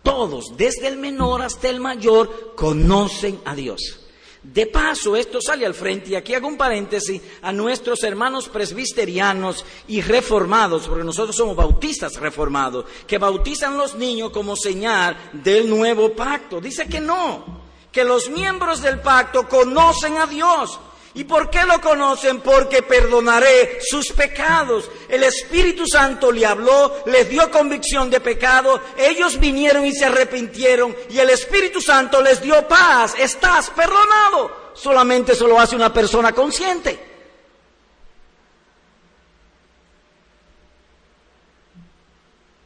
todos, 0.03 0.55
desde 0.55 0.87
el 0.87 0.97
menor 0.97 1.41
hasta 1.41 1.67
el 1.67 1.79
mayor, 1.79 2.53
conocen 2.55 3.41
a 3.43 3.55
Dios. 3.55 4.00
De 4.43 4.65
paso, 4.65 5.15
esto 5.15 5.39
sale 5.39 5.67
al 5.67 5.75
frente 5.75 6.09
y 6.09 6.15
aquí 6.15 6.33
hago 6.33 6.47
un 6.47 6.57
paréntesis 6.57 7.21
a 7.43 7.51
nuestros 7.51 8.01
hermanos 8.03 8.49
presbiterianos 8.49 9.63
y 9.87 10.01
reformados, 10.01 10.87
porque 10.87 11.03
nosotros 11.03 11.35
somos 11.35 11.55
bautistas 11.55 12.15
reformados, 12.15 12.85
que 13.05 13.19
bautizan 13.19 13.77
los 13.77 13.93
niños 13.93 14.31
como 14.31 14.55
señal 14.55 15.15
del 15.31 15.69
nuevo 15.69 16.13
pacto. 16.13 16.59
Dice 16.59 16.87
que 16.87 16.99
no, 16.99 17.61
que 17.91 18.03
los 18.03 18.31
miembros 18.31 18.81
del 18.81 18.99
pacto 18.99 19.47
conocen 19.47 20.17
a 20.17 20.25
Dios. 20.25 20.79
¿Y 21.13 21.25
por 21.25 21.49
qué 21.49 21.65
lo 21.65 21.81
conocen? 21.81 22.39
Porque 22.39 22.83
perdonaré 22.83 23.79
sus 23.81 24.11
pecados. 24.13 24.89
El 25.09 25.23
Espíritu 25.23 25.85
Santo 25.85 26.31
le 26.31 26.45
habló, 26.45 27.03
les 27.05 27.29
dio 27.29 27.51
convicción 27.51 28.09
de 28.09 28.21
pecado, 28.21 28.79
ellos 28.97 29.37
vinieron 29.37 29.85
y 29.85 29.91
se 29.91 30.05
arrepintieron 30.05 30.95
y 31.09 31.17
el 31.17 31.29
Espíritu 31.29 31.81
Santo 31.81 32.21
les 32.21 32.41
dio 32.41 32.65
paz. 32.67 33.15
Estás 33.19 33.69
perdonado. 33.71 34.71
Solamente 34.73 35.33
eso 35.33 35.47
lo 35.47 35.59
hace 35.59 35.75
una 35.75 35.91
persona 35.91 36.31
consciente. 36.31 37.11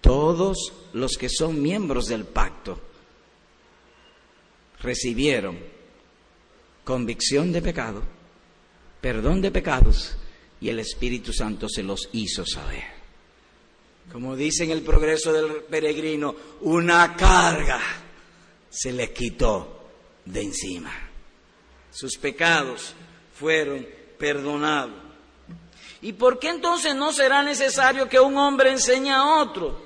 Todos 0.02 0.72
los 0.94 1.18
que 1.18 1.30
son 1.30 1.60
miembros 1.60 2.06
del 2.06 2.26
pacto 2.26 2.80
recibieron 4.82 5.58
convicción 6.84 7.52
de 7.52 7.64
pecado, 7.64 8.04
perdón 9.06 9.40
de 9.40 9.52
pecados 9.52 10.16
y 10.60 10.68
el 10.68 10.80
Espíritu 10.80 11.32
Santo 11.32 11.70
se 11.70 11.84
los 11.84 12.10
hizo 12.14 12.44
saber. 12.44 12.86
Como 14.12 14.36
dice 14.36 14.64
en 14.64 14.72
el 14.72 14.82
progreso 14.82 15.32
del 15.32 15.62
peregrino, 15.62 16.36
una 16.62 17.16
carga 17.16 17.80
se 18.68 18.92
le 18.92 19.14
quitó 19.14 19.90
de 20.26 20.42
encima. 20.42 20.92
Sus 21.92 22.18
pecados 22.18 22.96
fueron 23.40 23.86
perdonados. 24.18 24.96
¿Y 26.02 26.14
por 26.14 26.40
qué 26.40 26.50
entonces 26.50 26.96
no 26.96 27.14
será 27.14 27.44
necesario 27.44 28.10
que 28.10 28.20
un 28.20 28.36
hombre 28.38 28.72
enseñe 28.72 29.12
a 29.12 29.38
otro? 29.38 29.86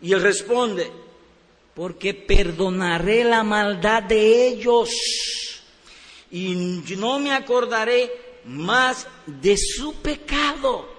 Y 0.00 0.14
él 0.14 0.22
responde, 0.22 0.90
porque 1.74 2.14
perdonaré 2.14 3.24
la 3.24 3.42
maldad 3.44 4.04
de 4.04 4.48
ellos 4.48 4.88
y 6.30 6.82
no 6.96 7.18
me 7.18 7.30
acordaré 7.30 8.23
más 8.46 9.06
de 9.26 9.56
su 9.56 9.94
pecado. 9.94 10.92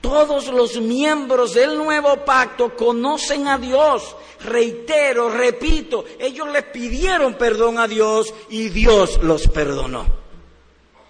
Todos 0.00 0.48
los 0.48 0.80
miembros 0.80 1.54
del 1.54 1.76
nuevo 1.76 2.24
pacto 2.24 2.76
conocen 2.76 3.48
a 3.48 3.58
Dios. 3.58 4.14
Reitero, 4.44 5.30
repito, 5.30 6.04
ellos 6.18 6.48
le 6.48 6.62
pidieron 6.62 7.34
perdón 7.34 7.78
a 7.78 7.88
Dios 7.88 8.32
y 8.50 8.68
Dios 8.68 9.18
los 9.22 9.48
perdonó. 9.48 10.06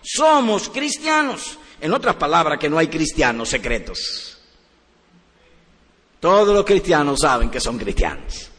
Somos 0.02 0.68
cristianos. 0.68 1.59
En 1.80 1.92
otras 1.92 2.16
palabras, 2.16 2.59
que 2.59 2.71
no 2.71 2.78
hay 2.78 2.88
cristianos 2.88 3.50
secretos. 3.50 4.38
Todos 6.21 6.54
los 6.54 6.64
cristianos 6.64 7.21
saben 7.21 7.50
que 7.50 7.61
son 7.61 7.76
cristianos. 7.76 8.50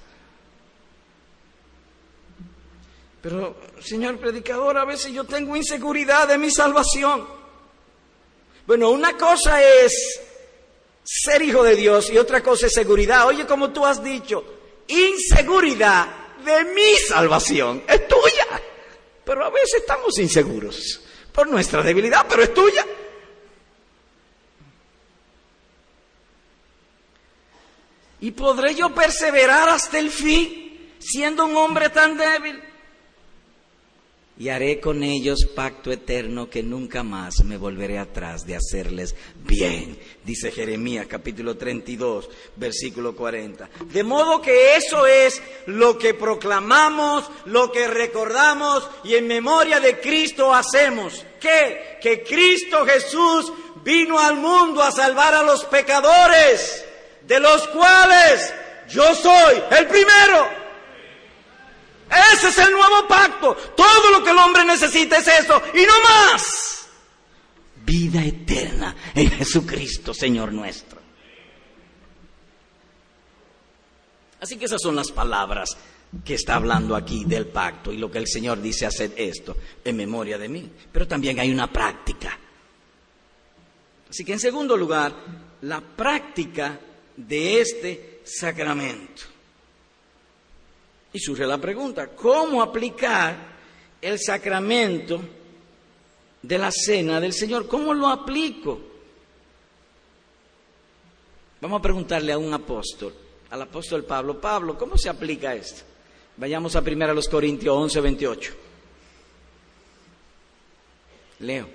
Pero, 3.29 3.57
señor 3.81 4.17
predicador, 4.19 4.77
a 4.77 4.86
veces 4.86 5.12
yo 5.12 5.25
tengo 5.25 5.53
inseguridad 5.57 6.29
de 6.29 6.38
mi 6.38 6.50
salvación. 6.50 7.27
Bueno, 8.65 8.89
una 8.89 9.17
cosa 9.17 9.62
es 9.62 10.22
ser 11.03 11.41
hijo 11.41 11.62
de 11.62 11.75
Dios 11.75 12.10
y 12.10 12.17
otra 12.17 12.41
cosa 12.41 12.67
es 12.67 12.74
seguridad. 12.74 13.27
Oye, 13.27 13.46
como 13.46 13.72
tú 13.72 13.86
has 13.86 14.01
dicho, 14.01 14.46
inseguridad 14.88 16.07
de 16.46 16.63
mi 16.74 16.96
salvación 17.05 17.84
es 17.86 18.07
tuya. 18.07 18.62
Pero 19.25 19.43
a 19.43 19.50
veces 19.50 19.81
estamos 19.81 20.17
inseguros 20.19 21.01
por 21.34 21.50
nuestra 21.50 21.84
debilidad, 21.84 22.25
pero 22.29 22.43
es 22.43 22.53
tuya. 22.53 22.86
¿Y 28.22 28.31
podré 28.31 28.74
yo 28.74 28.96
perseverar 28.96 29.67
hasta 29.67 30.00
el 30.00 30.12
fin 30.12 30.96
siendo 30.98 31.43
un 31.43 31.57
hombre 31.57 31.89
tan 31.89 32.17
débil? 32.17 32.63
Y 34.39 34.50
haré 34.50 34.79
con 34.79 35.03
ellos 35.03 35.48
pacto 35.56 35.91
eterno 35.91 36.50
que 36.50 36.62
nunca 36.62 37.03
más 37.03 37.44
me 37.44 37.58
volveré 37.58 37.98
atrás 37.98 38.46
de 38.46 38.56
hacerles 38.56 39.15
bien, 39.44 39.98
dice 40.24 40.51
Jeremías 40.51 41.08
capítulo 41.08 41.58
32, 41.58 42.29
versículo 42.56 43.15
40. 43.15 43.70
De 43.86 44.03
modo 44.03 44.41
que 44.41 44.75
eso 44.75 45.08
es 45.08 45.41
lo 45.65 45.98
que 45.98 46.13
proclamamos, 46.13 47.29
lo 47.46 47.72
que 47.72 47.88
recordamos 47.88 48.88
y 49.03 49.15
en 49.15 49.27
memoria 49.27 49.79
de 49.79 50.00
Cristo 50.00 50.53
hacemos. 50.53 51.25
¿Qué? 51.39 51.98
Que 52.01 52.24
Cristo 52.24 52.86
Jesús 52.86 53.51
vino 53.84 54.20
al 54.20 54.36
mundo 54.36 54.84
a 54.84 54.91
salvar 54.91 55.34
a 55.34 55.44
los 55.44 55.65
pecadores, 55.65 56.86
de 57.24 57.39
los 57.39 57.67
cuales 57.70 58.53
yo 58.89 59.15
soy 59.15 59.62
el 59.72 59.88
primero. 59.88 60.66
Ese 62.34 62.50
es 62.50 62.58
el 62.58 62.72
nuevo 62.72 63.08
pacto. 63.08 63.56
Todo 63.76 64.12
lo 64.12 64.24
que 64.24 64.32
el 64.32 64.38
hombre 64.38 64.66
necesita 64.66 65.18
es 65.18 65.28
eso 65.28 65.62
y 65.74 65.82
no 65.86 65.94
más. 66.04 66.88
vida 67.86 68.24
eterna 68.24 68.96
en 69.16 69.32
Jesucristo, 69.32 70.14
Señor 70.14 70.52
nuestro. 70.52 71.00
Así 74.40 74.58
que 74.58 74.66
esas 74.66 74.82
son 74.82 74.96
las 74.96 75.12
palabras 75.12 75.78
que 76.24 76.36
está 76.36 76.56
hablando 76.56 76.96
aquí 76.96 77.26
del 77.26 77.48
pacto 77.48 77.92
y 77.92 77.98
lo 77.98 78.10
que 78.10 78.20
el 78.20 78.28
Señor 78.28 78.62
dice 78.62 78.86
hacer 78.86 79.14
esto 79.18 79.58
en 79.84 79.96
memoria 79.96 80.38
de 80.38 80.48
mí. 80.48 80.70
Pero 80.92 81.08
también 81.08 81.40
hay 81.40 81.52
una 81.52 81.72
práctica. 81.72 82.38
Así 84.10 84.24
que 84.24 84.34
en 84.34 84.40
segundo 84.40 84.78
lugar, 84.78 85.14
la 85.62 85.82
práctica 85.82 86.80
de 87.16 87.62
este 87.62 88.22
sacramento. 88.24 89.24
Y 91.17 91.19
surge 91.19 91.47
la 91.47 91.57
pregunta, 91.57 92.09
¿cómo 92.09 92.62
aplicar 92.62 93.36
el 94.00 94.19
sacramento 94.19 95.19
de 96.43 96.57
la 96.59 96.69
cena 96.71 97.19
del 97.19 97.33
Señor? 97.33 97.67
¿Cómo 97.67 97.91
lo 97.91 98.07
aplico? 98.07 98.79
Vamos 101.59 101.79
a 101.79 101.81
preguntarle 101.81 102.31
a 102.33 102.38
un 102.38 102.53
apóstol, 102.53 103.15
al 103.50 103.63
apóstol 103.63 104.03
Pablo, 104.03 104.39
Pablo, 104.39 104.77
¿cómo 104.77 104.95
se 104.95 105.09
aplica 105.09 105.55
esto? 105.55 105.81
Vayamos 106.38 106.75
a 106.75 106.81
1 106.81 107.13
los 107.15 107.27
Corintios 107.27 107.75
11, 107.75 108.00
28. 108.00 108.53
Leo. 111.39 111.67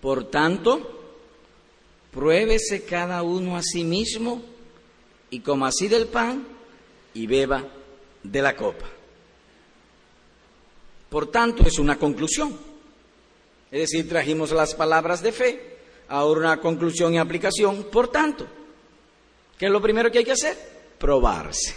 Por 0.00 0.28
tanto, 0.28 1.14
pruébese 2.10 2.84
cada 2.84 3.22
uno 3.22 3.56
a 3.56 3.62
sí 3.62 3.84
mismo 3.84 4.42
y 5.30 5.38
coma 5.38 5.68
así 5.68 5.86
del 5.86 6.08
pan 6.08 6.44
y 7.14 7.28
beba 7.28 7.64
de 8.22 8.42
la 8.42 8.56
copa. 8.56 8.86
Por 11.08 11.30
tanto, 11.30 11.64
es 11.66 11.78
una 11.78 11.98
conclusión. 11.98 12.58
Es 13.70 13.80
decir, 13.80 14.08
trajimos 14.08 14.50
las 14.52 14.74
palabras 14.74 15.22
de 15.22 15.32
fe, 15.32 15.76
ahora 16.08 16.40
una 16.40 16.60
conclusión 16.60 17.14
y 17.14 17.18
aplicación. 17.18 17.84
Por 17.84 18.08
tanto, 18.08 18.46
¿qué 19.58 19.66
es 19.66 19.72
lo 19.72 19.80
primero 19.80 20.10
que 20.10 20.18
hay 20.18 20.24
que 20.24 20.32
hacer? 20.32 20.56
Probarse. 20.98 21.74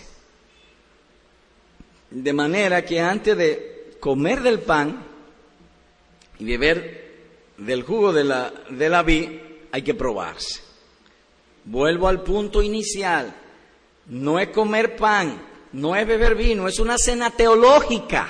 De 2.12 2.34
manera 2.34 2.86
que 2.86 3.00
antes 3.00 3.38
de 3.38 3.98
comer 4.00 4.42
del 4.42 4.60
pan 4.60 5.06
y 6.40 6.46
beber 6.46 7.06
del 7.58 7.84
jugo 7.84 8.14
de 8.14 8.24
la, 8.24 8.54
de 8.70 8.90
la 8.90 9.04
vid, 9.04 9.30
hay 9.72 9.82
que 9.82 9.94
probarse. 9.94 10.62
Vuelvo 11.66 12.08
al 12.08 12.24
punto 12.24 12.62
inicial. 12.62 13.34
No 14.08 14.40
es 14.40 14.50
comer 14.50 14.96
pan, 14.96 15.42
no 15.75 15.94
es 15.94 16.08
beber 16.08 16.36
vino, 16.36 16.70
es 16.70 16.79
una 16.79 16.98
cena 16.98 17.32
teológica. 17.32 18.27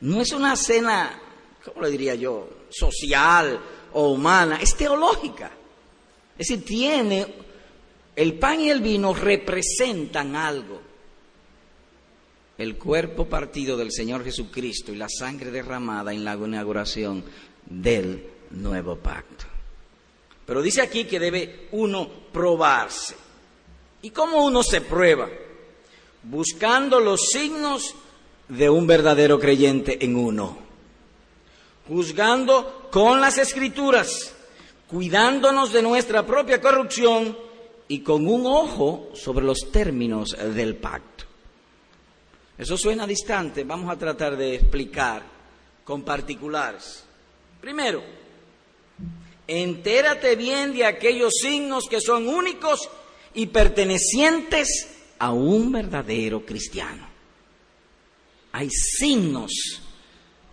No 0.00 0.20
es 0.20 0.32
una 0.32 0.56
cena, 0.56 1.20
¿cómo 1.64 1.82
le 1.82 1.90
diría 1.90 2.16
yo? 2.16 2.48
Social 2.68 3.60
o 3.92 4.10
humana, 4.10 4.58
es 4.60 4.74
teológica. 4.74 5.52
Es 6.36 6.48
decir, 6.48 6.64
tiene, 6.64 7.26
el 8.16 8.34
pan 8.34 8.60
y 8.60 8.70
el 8.70 8.80
vino 8.80 9.14
representan 9.14 10.34
algo 10.34 10.80
el 12.58 12.78
cuerpo 12.78 13.26
partido 13.26 13.76
del 13.76 13.92
Señor 13.92 14.24
Jesucristo 14.24 14.92
y 14.92 14.96
la 14.96 15.08
sangre 15.08 15.50
derramada 15.50 16.12
en 16.12 16.24
la 16.24 16.34
inauguración 16.34 17.22
del 17.64 18.26
nuevo 18.50 18.96
pacto. 18.96 19.44
Pero 20.44 20.62
dice 20.62 20.80
aquí 20.80 21.04
que 21.04 21.20
debe 21.20 21.68
uno 21.72 22.08
probarse. 22.32 23.14
¿Y 24.02 24.10
cómo 24.10 24.44
uno 24.44 24.62
se 24.62 24.80
prueba? 24.80 25.28
Buscando 26.28 26.98
los 26.98 27.28
signos 27.28 27.94
de 28.48 28.68
un 28.68 28.84
verdadero 28.84 29.38
creyente 29.38 30.04
en 30.04 30.16
uno. 30.16 30.58
Juzgando 31.86 32.88
con 32.90 33.20
las 33.20 33.38
escrituras, 33.38 34.34
cuidándonos 34.88 35.72
de 35.72 35.82
nuestra 35.82 36.26
propia 36.26 36.60
corrupción 36.60 37.38
y 37.86 38.00
con 38.00 38.26
un 38.26 38.44
ojo 38.44 39.10
sobre 39.14 39.44
los 39.44 39.70
términos 39.70 40.36
del 40.36 40.74
pacto. 40.74 41.26
Eso 42.58 42.76
suena 42.76 43.06
distante, 43.06 43.62
vamos 43.62 43.88
a 43.88 43.96
tratar 43.96 44.36
de 44.36 44.56
explicar 44.56 45.22
con 45.84 46.02
particulares. 46.02 47.04
Primero, 47.60 48.02
entérate 49.46 50.34
bien 50.34 50.74
de 50.74 50.86
aquellos 50.86 51.34
signos 51.40 51.84
que 51.88 52.00
son 52.00 52.26
únicos 52.26 52.88
y 53.32 53.46
pertenecientes 53.46 54.95
a 55.18 55.32
un 55.32 55.72
verdadero 55.72 56.44
cristiano. 56.44 57.06
Hay 58.52 58.70
signos 58.70 59.52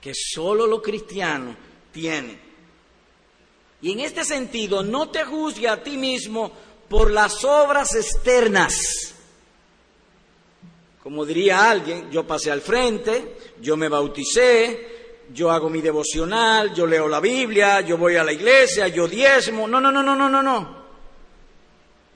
que 0.01 0.13
solo 0.13 0.67
los 0.67 0.81
cristianos 0.81 1.55
tienen. 1.91 2.39
Y 3.81 3.91
en 3.91 3.99
este 3.99 4.23
sentido, 4.23 4.83
no 4.83 5.09
te 5.09 5.23
juzgue 5.25 5.67
a 5.67 5.83
ti 5.83 5.97
mismo 5.97 6.51
por 6.89 7.11
las 7.11 7.43
obras 7.43 7.95
externas 7.95 9.13
como 11.03 11.25
diría 11.25 11.69
alguien, 11.69 12.09
yo 12.09 12.25
pasé 12.25 12.49
al 12.49 12.61
frente, 12.61 13.35
yo 13.59 13.75
me 13.75 13.89
bauticé, 13.89 15.17
yo 15.33 15.51
hago 15.51 15.69
mi 15.69 15.81
devocional, 15.81 16.73
yo 16.73 16.87
leo 16.87 17.09
la 17.09 17.19
Biblia, 17.19 17.81
yo 17.81 17.97
voy 17.97 18.15
a 18.15 18.23
la 18.23 18.31
iglesia, 18.31 18.87
yo 18.87 19.05
diezmo. 19.05 19.67
No, 19.67 19.81
no, 19.81 19.91
no, 19.91 20.01
no, 20.01 20.15
no, 20.15 20.29
no, 20.29 20.41
no. 20.41 20.83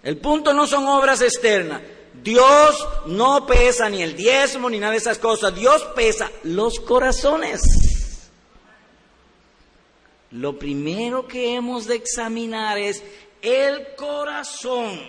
El 0.02 0.16
punto 0.20 0.54
no 0.54 0.66
son 0.66 0.88
obras 0.88 1.22
externas. 1.22 1.82
Dios 2.24 2.88
no 3.06 3.46
pesa 3.46 3.90
ni 3.90 4.02
el 4.02 4.16
diezmo 4.16 4.70
ni 4.70 4.80
nada 4.80 4.92
de 4.92 4.98
esas 4.98 5.18
cosas. 5.18 5.56
Dios 5.56 5.84
pesa 5.96 6.32
los 6.44 6.80
corazones. 6.80 7.62
Lo 10.32 10.60
primero 10.60 11.28
que 11.28 11.56
hemos 11.56 11.88
de 11.88 11.96
examinar 11.96 12.78
es 12.78 13.04
el 13.42 13.96
corazón. 13.96 15.00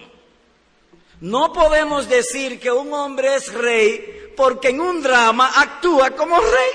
No 1.20 1.52
podemos 1.52 2.08
decir 2.08 2.60
que 2.60 2.70
un 2.70 2.92
hombre 2.92 3.34
es 3.34 3.52
rey 3.52 4.32
porque 4.36 4.68
en 4.68 4.80
un 4.80 5.02
drama 5.02 5.50
actúa 5.56 6.10
como 6.12 6.38
rey. 6.38 6.70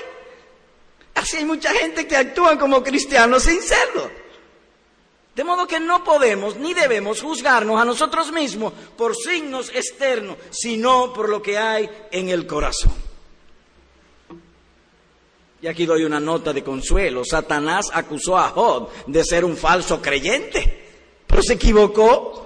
Así 1.14 1.38
hay 1.38 1.44
mucha 1.44 1.72
gente 1.72 2.06
que 2.06 2.16
actúa 2.16 2.58
como 2.58 2.82
cristianos 2.82 3.44
sin 3.44 3.62
serlo. 3.62 4.23
De 5.34 5.42
modo 5.42 5.66
que 5.66 5.80
no 5.80 6.04
podemos 6.04 6.56
ni 6.56 6.74
debemos 6.74 7.20
juzgarnos 7.20 7.80
a 7.80 7.84
nosotros 7.84 8.30
mismos 8.30 8.72
por 8.96 9.16
signos 9.16 9.70
externos, 9.74 10.36
sino 10.50 11.12
por 11.12 11.28
lo 11.28 11.42
que 11.42 11.58
hay 11.58 11.90
en 12.12 12.28
el 12.28 12.46
corazón. 12.46 12.92
Y 15.60 15.66
aquí 15.66 15.86
doy 15.86 16.04
una 16.04 16.20
nota 16.20 16.52
de 16.52 16.62
consuelo. 16.62 17.24
Satanás 17.24 17.86
acusó 17.92 18.38
a 18.38 18.50
Job 18.50 18.90
de 19.06 19.24
ser 19.24 19.44
un 19.44 19.56
falso 19.56 20.00
creyente, 20.00 20.84
pero 21.26 21.42
se 21.42 21.54
equivocó 21.54 22.44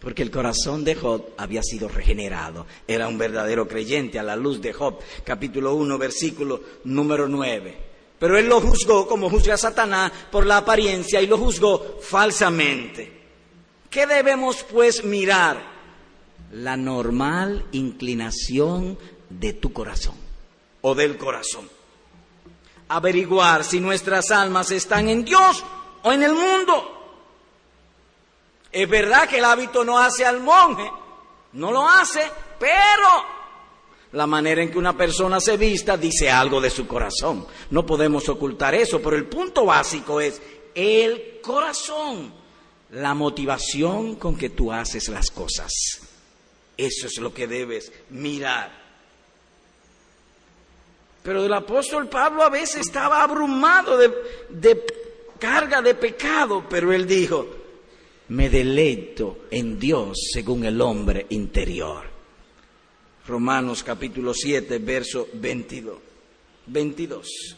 porque 0.00 0.22
el 0.22 0.30
corazón 0.30 0.84
de 0.84 0.96
Job 0.96 1.30
había 1.36 1.62
sido 1.62 1.88
regenerado. 1.88 2.66
Era 2.88 3.08
un 3.08 3.18
verdadero 3.18 3.68
creyente 3.68 4.18
a 4.18 4.22
la 4.22 4.36
luz 4.36 4.60
de 4.60 4.72
Job, 4.72 4.98
capítulo 5.22 5.74
1, 5.74 5.96
versículo 5.96 6.60
número 6.84 7.28
9. 7.28 7.93
Pero 8.24 8.38
él 8.38 8.48
lo 8.48 8.58
juzgó 8.58 9.06
como 9.06 9.28
juzga 9.28 9.52
a 9.52 9.58
Satanás 9.58 10.10
por 10.32 10.46
la 10.46 10.56
apariencia 10.56 11.20
y 11.20 11.26
lo 11.26 11.36
juzgó 11.36 11.98
falsamente. 12.00 13.20
¿Qué 13.90 14.06
debemos 14.06 14.62
pues 14.62 15.04
mirar? 15.04 15.58
La 16.52 16.74
normal 16.74 17.66
inclinación 17.72 18.98
de 19.28 19.52
tu 19.52 19.74
corazón 19.74 20.14
o 20.80 20.94
del 20.94 21.18
corazón. 21.18 21.68
Averiguar 22.88 23.62
si 23.62 23.78
nuestras 23.78 24.30
almas 24.30 24.70
están 24.70 25.10
en 25.10 25.22
Dios 25.22 25.62
o 26.02 26.10
en 26.10 26.22
el 26.22 26.32
mundo. 26.32 27.18
Es 28.72 28.88
verdad 28.88 29.28
que 29.28 29.36
el 29.36 29.44
hábito 29.44 29.84
no 29.84 29.98
hace 29.98 30.24
al 30.24 30.40
monje, 30.40 30.90
no 31.52 31.70
lo 31.70 31.86
hace, 31.86 32.22
pero 32.58 33.33
la 34.14 34.26
manera 34.28 34.62
en 34.62 34.70
que 34.70 34.78
una 34.78 34.96
persona 34.96 35.40
se 35.40 35.56
vista 35.56 35.96
dice 35.96 36.30
algo 36.30 36.60
de 36.60 36.70
su 36.70 36.86
corazón. 36.86 37.46
No 37.70 37.84
podemos 37.84 38.28
ocultar 38.28 38.74
eso, 38.74 39.02
pero 39.02 39.16
el 39.16 39.26
punto 39.26 39.66
básico 39.66 40.20
es 40.20 40.40
el 40.74 41.40
corazón, 41.42 42.32
la 42.90 43.12
motivación 43.14 44.14
con 44.14 44.36
que 44.36 44.50
tú 44.50 44.72
haces 44.72 45.08
las 45.08 45.30
cosas. 45.30 45.72
Eso 46.76 47.06
es 47.08 47.18
lo 47.18 47.34
que 47.34 47.48
debes 47.48 47.92
mirar. 48.10 48.84
Pero 51.24 51.44
el 51.44 51.52
apóstol 51.52 52.08
Pablo 52.08 52.44
a 52.44 52.50
veces 52.50 52.86
estaba 52.86 53.20
abrumado 53.20 53.96
de, 53.96 54.84
carga 55.40 55.82
de 55.82 55.94
pecado, 55.94 56.64
pero 56.70 56.92
él 56.92 57.06
dijo, 57.06 57.48
me 58.28 58.48
deleito 58.48 59.46
en 59.50 59.78
Dios 59.78 60.30
según 60.32 60.64
el 60.64 60.80
hombre 60.80 61.26
interior. 61.30 62.13
Romanos 63.26 63.82
capítulo 63.82 64.34
7, 64.34 64.78
verso 64.78 65.28
22. 65.32 65.98
22. 66.66 67.56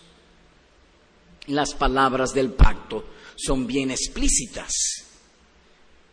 Las 1.48 1.74
palabras 1.74 2.32
del 2.32 2.52
pacto 2.52 3.04
son 3.34 3.66
bien 3.66 3.90
explícitas. 3.90 4.72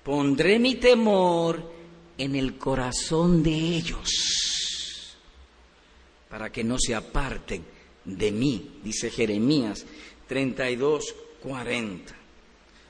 Pondré 0.03 0.59
mi 0.59 0.75
temor 0.75 1.71
en 2.17 2.35
el 2.35 2.57
corazón 2.57 3.41
de 3.43 3.51
ellos 3.51 5.17
para 6.29 6.51
que 6.51 6.63
no 6.63 6.77
se 6.79 6.95
aparten 6.95 7.63
de 8.05 8.31
mí, 8.31 8.79
dice 8.83 9.11
Jeremías 9.11 9.85
32, 10.27 11.15
40. 11.41 12.15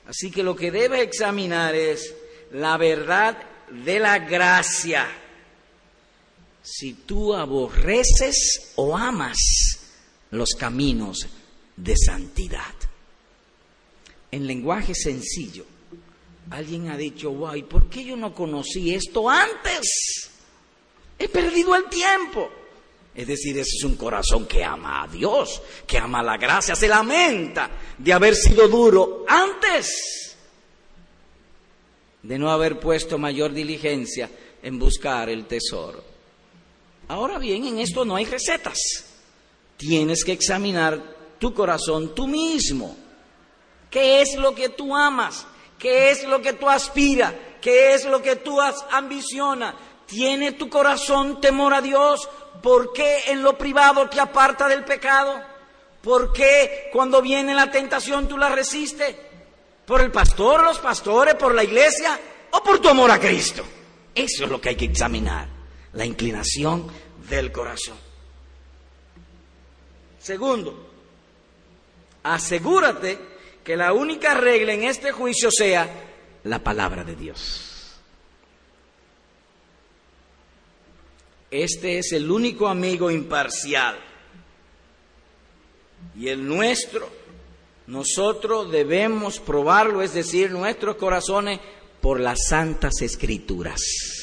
Así 0.08 0.32
que 0.32 0.44
lo 0.44 0.56
que 0.56 0.72
debes 0.72 1.02
examinar 1.02 1.76
es 1.76 2.16
la 2.52 2.78
verdad 2.78 3.38
de 3.70 4.00
la 4.00 4.20
gracia. 4.20 5.08
Si 6.64 6.94
tú 6.94 7.36
aborreces 7.36 8.72
o 8.76 8.98
amas 8.98 9.38
los 10.32 10.52
caminos 10.52 11.28
de 11.76 11.96
santidad. 11.98 12.74
En 14.32 14.48
lenguaje 14.48 14.96
sencillo, 14.96 15.66
alguien 16.50 16.90
ha 16.90 16.98
dicho, 16.98 17.32
guay, 17.32 17.64
¿por 17.64 17.90
qué 17.90 18.04
yo 18.04 18.16
no 18.16 18.34
conocí 18.34 18.94
esto 18.94 19.30
antes? 19.30 20.30
He 21.20 21.30
perdido 21.30 21.76
el 21.76 21.86
tiempo. 21.86 22.50
Es 23.14 23.28
decir, 23.28 23.58
ese 23.60 23.78
es 23.78 23.84
un 23.84 23.96
corazón 23.96 24.48
que 24.48 24.64
ama 24.64 25.04
a 25.04 25.08
Dios, 25.08 25.62
que 25.86 26.00
ama 26.00 26.24
la 26.24 26.38
gracia, 26.38 26.76
se 26.76 26.88
lamenta 26.88 27.70
de 27.98 28.12
haber 28.12 28.36
sido 28.36 28.68
duro 28.68 29.24
antes, 29.28 30.36
de 32.24 32.40
no 32.40 32.50
haber 32.50 32.80
puesto 32.80 33.20
mayor 33.20 33.54
diligencia 33.54 34.30
en 34.64 34.80
buscar 34.80 35.30
el 35.30 35.46
tesoro. 35.46 36.13
Ahora 37.08 37.38
bien, 37.38 37.66
en 37.66 37.80
esto 37.80 38.06
no 38.06 38.16
hay 38.16 38.26
recetas. 38.26 38.78
Tienes 39.78 40.24
que 40.24 40.32
examinar 40.32 41.02
tu 41.40 41.54
corazón 41.54 42.16
tú 42.16 42.28
mismo. 42.28 42.96
¿Qué 43.90 44.22
es 44.22 44.36
lo 44.36 44.56
que 44.56 44.70
tú 44.70 44.96
amas? 44.96 45.46
¿Qué 45.78 46.12
es 46.12 46.24
lo 46.24 46.42
que 46.42 46.54
tú 46.54 46.70
aspiras? 46.70 47.34
¿Qué 47.62 47.94
es 47.94 48.06
lo 48.06 48.22
que 48.22 48.38
tú 48.38 48.60
ambicionas? 48.92 49.76
¿Tiene 50.06 50.54
tu 50.54 50.70
corazón 50.70 51.40
temor 51.42 51.74
a 51.74 51.82
Dios? 51.82 52.30
¿Por 52.62 52.94
qué 52.94 53.24
en 53.28 53.44
lo 53.44 53.58
privado 53.58 54.08
te 54.10 54.20
aparta 54.20 54.68
del 54.68 54.84
pecado? 54.86 55.42
¿Por 56.02 56.34
qué 56.34 56.90
cuando 56.92 57.22
viene 57.22 57.54
la 57.54 57.72
tentación 57.72 58.28
tú 58.28 58.38
la 58.38 58.50
resistes? 58.50 59.16
¿Por 59.86 60.02
el 60.02 60.12
pastor, 60.12 60.64
los 60.64 60.80
pastores, 60.80 61.36
por 61.36 61.54
la 61.54 61.64
iglesia 61.64 62.20
o 62.52 62.64
por 62.64 62.80
tu 62.80 62.90
amor 62.90 63.12
a 63.12 63.20
Cristo? 63.20 63.64
Eso 64.16 64.46
es 64.46 64.50
lo 64.50 64.62
que 64.62 64.70
hay 64.70 64.76
que 64.76 64.86
examinar, 64.86 65.48
la 65.94 66.06
inclinación 66.06 66.88
del 67.30 67.52
corazón. 67.52 67.98
Segundo, 70.20 70.90
asegúrate 72.24 73.20
que 73.64 73.76
la 73.76 73.94
única 73.94 74.34
regla 74.34 74.74
en 74.74 74.84
este 74.84 75.12
juicio 75.12 75.50
sea 75.52 75.90
la 76.44 76.60
palabra 76.64 77.04
de 77.04 77.16
Dios. 77.16 78.00
Este 81.52 82.00
es 82.00 82.12
el 82.14 82.32
único 82.32 82.68
amigo 82.68 83.12
imparcial. 83.12 84.00
Y 86.18 86.28
el 86.28 86.48
nuestro, 86.48 87.10
nosotros 87.88 88.72
debemos 88.72 89.40
probarlo, 89.40 90.02
es 90.02 90.14
decir, 90.14 90.52
nuestros 90.52 90.96
corazones, 90.96 91.60
por 92.02 92.20
las 92.20 92.48
santas 92.50 93.02
escrituras. 93.02 94.23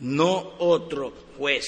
No 0.00 0.54
otro 0.58 1.12
juez. 1.36 1.66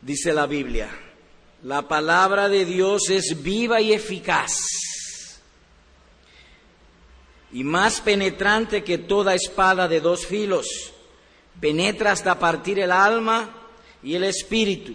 Dice 0.00 0.32
la 0.32 0.46
Biblia, 0.46 0.90
la 1.62 1.86
palabra 1.86 2.48
de 2.48 2.64
Dios 2.64 3.08
es 3.10 3.42
viva 3.42 3.80
y 3.80 3.92
eficaz 3.92 4.52
y 7.52 7.62
más 7.64 8.00
penetrante 8.00 8.82
que 8.82 8.98
toda 8.98 9.34
espada 9.34 9.86
de 9.86 10.00
dos 10.00 10.26
filos. 10.26 10.66
Penetra 11.60 12.12
hasta 12.12 12.38
partir 12.38 12.78
el 12.78 12.90
alma 12.90 13.54
y 14.02 14.14
el 14.14 14.24
espíritu, 14.24 14.94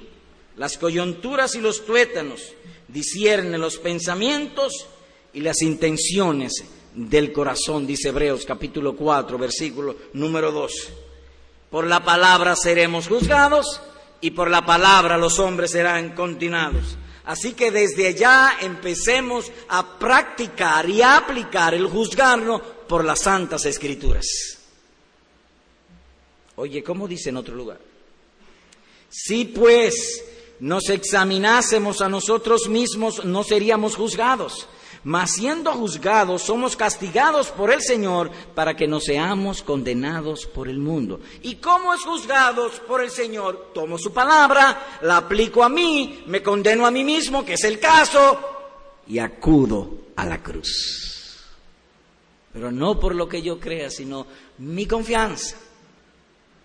las 0.57 0.77
coyunturas 0.77 1.55
y 1.55 1.61
los 1.61 1.85
tuétanos, 1.85 2.41
discierne 2.87 3.57
los 3.57 3.77
pensamientos 3.77 4.87
y 5.33 5.41
las 5.41 5.61
intenciones 5.61 6.65
del 6.97 7.31
corazón, 7.31 7.85
dice 7.85 8.09
Hebreos 8.09 8.43
capítulo 8.43 8.95
4, 8.95 9.37
versículo 9.37 9.95
número 10.13 10.51
2. 10.51 10.71
Por 11.69 11.85
la 11.85 12.03
palabra 12.03 12.55
seremos 12.55 13.07
juzgados 13.07 13.81
y 14.19 14.31
por 14.31 14.49
la 14.49 14.65
palabra 14.65 15.15
los 15.17 15.37
hombres 15.37 15.71
serán 15.71 16.15
continuados. 16.15 16.97
Así 17.25 17.53
que 17.53 17.69
desde 17.69 18.07
allá 18.07 18.57
empecemos 18.61 19.51
a 19.69 19.99
practicar 19.99 20.89
y 20.89 21.03
a 21.03 21.17
aplicar 21.17 21.75
el 21.75 21.85
juzgarnos 21.85 22.61
por 22.87 23.05
las 23.05 23.19
santas 23.19 23.65
escrituras. 23.65 24.25
Oye, 26.55 26.81
¿cómo 26.83 27.07
dice 27.07 27.29
en 27.29 27.37
otro 27.37 27.53
lugar? 27.53 27.79
Si 29.09 29.45
pues 29.45 30.23
nos 30.61 30.89
examinásemos 30.89 32.01
a 32.01 32.09
nosotros 32.09 32.67
mismos, 32.67 33.23
no 33.23 33.43
seríamos 33.43 33.95
juzgados 33.95 34.67
mas 35.07 35.35
siendo 35.35 35.71
juzgados 35.71 36.41
somos 36.41 36.75
castigados 36.75 37.47
por 37.47 37.71
el 37.71 37.81
Señor 37.81 38.29
para 38.53 38.75
que 38.75 38.89
no 38.89 38.99
seamos 38.99 39.63
condenados 39.63 40.45
por 40.45 40.67
el 40.67 40.79
mundo. 40.79 41.21
¿Y 41.43 41.55
cómo 41.55 41.93
es 41.93 42.01
juzgados 42.01 42.81
por 42.81 43.01
el 43.01 43.09
Señor? 43.09 43.71
Tomo 43.73 43.97
su 43.97 44.11
palabra, 44.11 44.97
la 45.03 45.15
aplico 45.15 45.63
a 45.63 45.69
mí, 45.69 46.25
me 46.27 46.43
condeno 46.43 46.85
a 46.85 46.91
mí 46.91 47.05
mismo, 47.05 47.45
que 47.45 47.53
es 47.53 47.63
el 47.63 47.79
caso, 47.79 48.37
y 49.07 49.19
acudo 49.19 50.09
a 50.17 50.25
la 50.25 50.43
cruz. 50.43 51.45
Pero 52.51 52.69
no 52.69 52.99
por 52.99 53.15
lo 53.15 53.29
que 53.29 53.41
yo 53.41 53.61
crea, 53.61 53.89
sino 53.89 54.27
mi 54.57 54.85
confianza. 54.85 55.55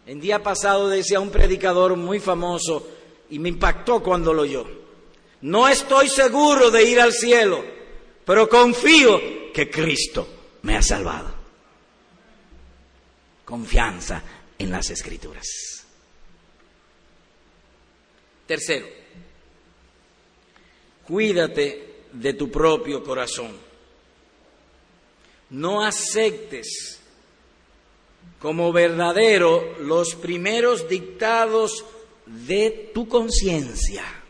El 0.05 0.21
día 0.21 0.43
pasado 0.43 0.89
decía 0.89 1.21
un 1.21 1.31
predicador 1.31 1.95
muy 1.95 2.19
famoso 2.19 2.89
y 3.31 3.39
me 3.39 3.51
impactó 3.51 4.03
cuando 4.03 4.35
lo 4.35 4.43
oyó. 4.43 4.67
No 5.43 5.69
estoy 5.69 6.09
seguro 6.09 6.73
de 6.73 6.83
ir 6.83 7.01
al 7.01 7.13
cielo 7.13 7.82
pero 8.25 8.49
confío 8.49 9.53
que 9.53 9.71
Cristo 9.71 10.29
me 10.63 10.77
ha 10.77 10.83
salvado. 10.83 11.33
Confianza 13.45 14.23
en 14.59 14.71
las 14.71 14.91
escrituras. 14.91 15.47
Tercero, 18.47 18.87
cuídate 21.05 22.05
de 22.13 22.35
tu 22.35 22.51
propio 22.51 23.03
corazón. 23.03 23.57
No 25.51 25.85
aceptes 25.85 27.01
como 28.39 28.73
verdadero 28.73 29.79
los 29.81 30.15
primeros 30.15 30.89
dictados 30.89 31.85
de 32.27 32.91
tu 32.95 33.09
conciencia. 33.09 34.22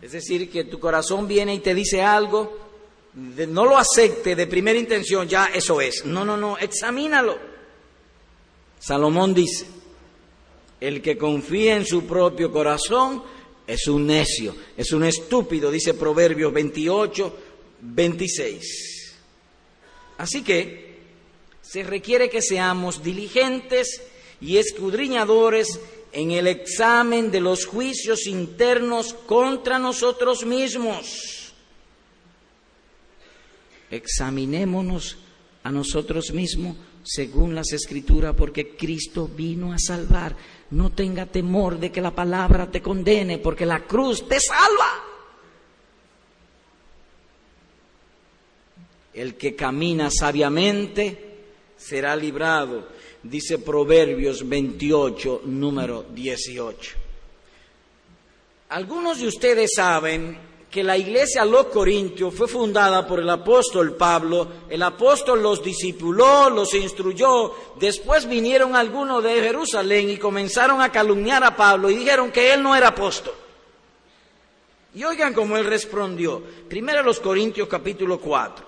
Es 0.00 0.12
decir, 0.12 0.50
que 0.50 0.64
tu 0.64 0.78
corazón 0.78 1.26
viene 1.26 1.54
y 1.54 1.58
te 1.58 1.74
dice 1.74 2.02
algo, 2.02 2.56
no 3.14 3.64
lo 3.64 3.76
acepte 3.76 4.36
de 4.36 4.46
primera 4.46 4.78
intención, 4.78 5.28
ya 5.28 5.46
eso 5.46 5.80
es. 5.80 6.04
No, 6.04 6.24
no, 6.24 6.36
no, 6.36 6.56
examínalo. 6.58 7.38
Salomón 8.78 9.34
dice, 9.34 9.66
el 10.80 11.02
que 11.02 11.18
confía 11.18 11.76
en 11.76 11.84
su 11.84 12.06
propio 12.06 12.52
corazón 12.52 13.24
es 13.66 13.88
un 13.88 14.06
necio, 14.06 14.54
es 14.76 14.92
un 14.92 15.04
estúpido, 15.04 15.70
dice 15.70 15.94
Proverbios 15.94 16.52
28, 16.52 17.36
26. 17.80 19.16
Así 20.18 20.42
que 20.42 20.96
se 21.60 21.82
requiere 21.82 22.30
que 22.30 22.40
seamos 22.40 23.02
diligentes 23.02 24.02
y 24.40 24.58
escudriñadores 24.58 25.80
en 26.18 26.32
el 26.32 26.48
examen 26.48 27.30
de 27.30 27.40
los 27.40 27.64
juicios 27.64 28.26
internos 28.26 29.14
contra 29.14 29.78
nosotros 29.78 30.44
mismos. 30.44 31.52
Examinémonos 33.88 35.16
a 35.62 35.70
nosotros 35.70 36.32
mismos 36.32 36.76
según 37.04 37.54
las 37.54 37.72
escrituras, 37.72 38.34
porque 38.36 38.74
Cristo 38.76 39.30
vino 39.32 39.72
a 39.72 39.78
salvar. 39.78 40.34
No 40.72 40.90
tenga 40.90 41.24
temor 41.26 41.78
de 41.78 41.92
que 41.92 42.00
la 42.00 42.12
palabra 42.12 42.68
te 42.68 42.82
condene, 42.82 43.38
porque 43.38 43.64
la 43.64 43.84
cruz 43.84 44.26
te 44.26 44.40
salva. 44.40 45.04
El 49.14 49.36
que 49.36 49.54
camina 49.54 50.10
sabiamente 50.10 51.44
será 51.76 52.16
librado 52.16 52.97
dice 53.28 53.58
Proverbios 53.58 54.48
28, 54.48 55.42
número 55.44 56.04
18. 56.10 56.96
Algunos 58.70 59.20
de 59.20 59.26
ustedes 59.26 59.72
saben 59.74 60.38
que 60.70 60.84
la 60.84 60.98
iglesia 60.98 61.44
los 61.44 61.66
Corintios 61.66 62.34
fue 62.34 62.46
fundada 62.46 63.06
por 63.06 63.20
el 63.20 63.30
apóstol 63.30 63.96
Pablo, 63.96 64.48
el 64.68 64.82
apóstol 64.82 65.42
los 65.42 65.62
discipuló, 65.62 66.50
los 66.50 66.74
instruyó, 66.74 67.54
después 67.78 68.28
vinieron 68.28 68.76
algunos 68.76 69.22
de 69.24 69.40
Jerusalén 69.40 70.10
y 70.10 70.18
comenzaron 70.18 70.82
a 70.82 70.92
calumniar 70.92 71.42
a 71.44 71.56
Pablo 71.56 71.90
y 71.90 71.96
dijeron 71.96 72.30
que 72.30 72.52
él 72.52 72.62
no 72.62 72.76
era 72.76 72.88
apóstol. 72.88 73.34
Y 74.94 75.04
oigan 75.04 75.32
cómo 75.32 75.56
él 75.56 75.64
respondió. 75.64 76.42
Primero 76.68 77.02
los 77.02 77.20
Corintios 77.20 77.68
capítulo 77.68 78.20
4, 78.20 78.66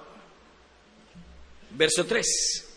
verso 1.77 2.07
3. 2.07 2.70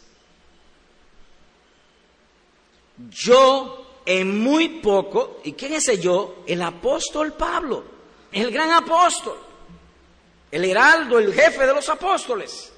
Yo 3.09 4.01
en 4.05 4.39
muy 4.39 4.69
poco, 4.81 5.39
¿y 5.43 5.53
quién 5.53 5.73
es 5.73 5.99
yo? 5.99 6.43
El 6.45 6.61
apóstol 6.61 7.33
Pablo, 7.33 7.83
el 8.31 8.51
gran 8.51 8.71
apóstol, 8.71 9.37
el 10.51 10.65
heraldo, 10.65 11.19
el 11.19 11.33
jefe 11.33 11.65
de 11.65 11.73
los 11.73 11.87
apóstoles. 11.89 12.71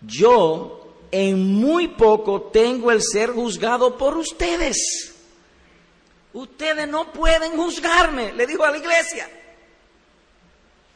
Yo 0.00 0.96
en 1.10 1.54
muy 1.54 1.88
poco 1.88 2.42
tengo 2.52 2.90
el 2.90 3.02
ser 3.02 3.30
juzgado 3.30 3.96
por 3.96 4.16
ustedes. 4.16 5.14
Ustedes 6.32 6.88
no 6.88 7.12
pueden 7.12 7.56
juzgarme, 7.56 8.32
le 8.32 8.46
digo 8.46 8.64
a 8.64 8.70
la 8.70 8.78
iglesia. 8.78 9.30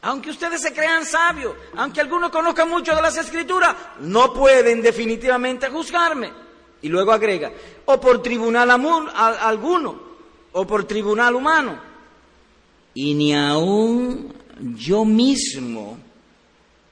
Aunque 0.03 0.31
ustedes 0.31 0.61
se 0.61 0.73
crean 0.73 1.05
sabios, 1.05 1.55
aunque 1.77 2.01
algunos 2.01 2.31
conozcan 2.31 2.69
mucho 2.69 2.95
de 2.95 3.03
las 3.03 3.17
escrituras, 3.17 3.75
no 4.01 4.33
pueden 4.33 4.83
definitivamente 4.83 5.69
juzgarme. 5.69 6.48
Y 6.83 6.89
luego 6.89 7.13
agrega, 7.13 7.53
o 7.87 8.01
por 8.01 8.23
tribunal 8.23 8.71
alguno, 8.71 10.01
o 10.53 10.67
por 10.67 10.85
tribunal 10.85 11.35
humano. 11.35 11.81
Y 12.95 13.15
ni 13.15 13.35
aún 13.35 14.33
yo 14.77 15.05
mismo, 15.05 15.99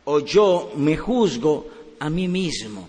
o 0.04 0.20
yo 0.20 0.72
me 0.76 0.96
juzgo 0.96 1.68
a 1.98 2.10
mí 2.10 2.28
mismo. 2.28 2.88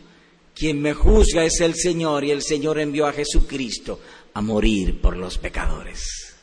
Quien 0.56 0.82
me 0.82 0.94
juzga 0.94 1.44
es 1.44 1.62
el 1.62 1.76
Señor 1.76 2.24
y 2.24 2.32
el 2.32 2.42
Señor 2.42 2.80
envió 2.80 3.06
a 3.06 3.14
Jesucristo 3.14 4.00
a 4.34 4.42
morir 4.42 5.00
por 5.00 5.16
los 5.16 5.38
pecadores. 5.38 6.36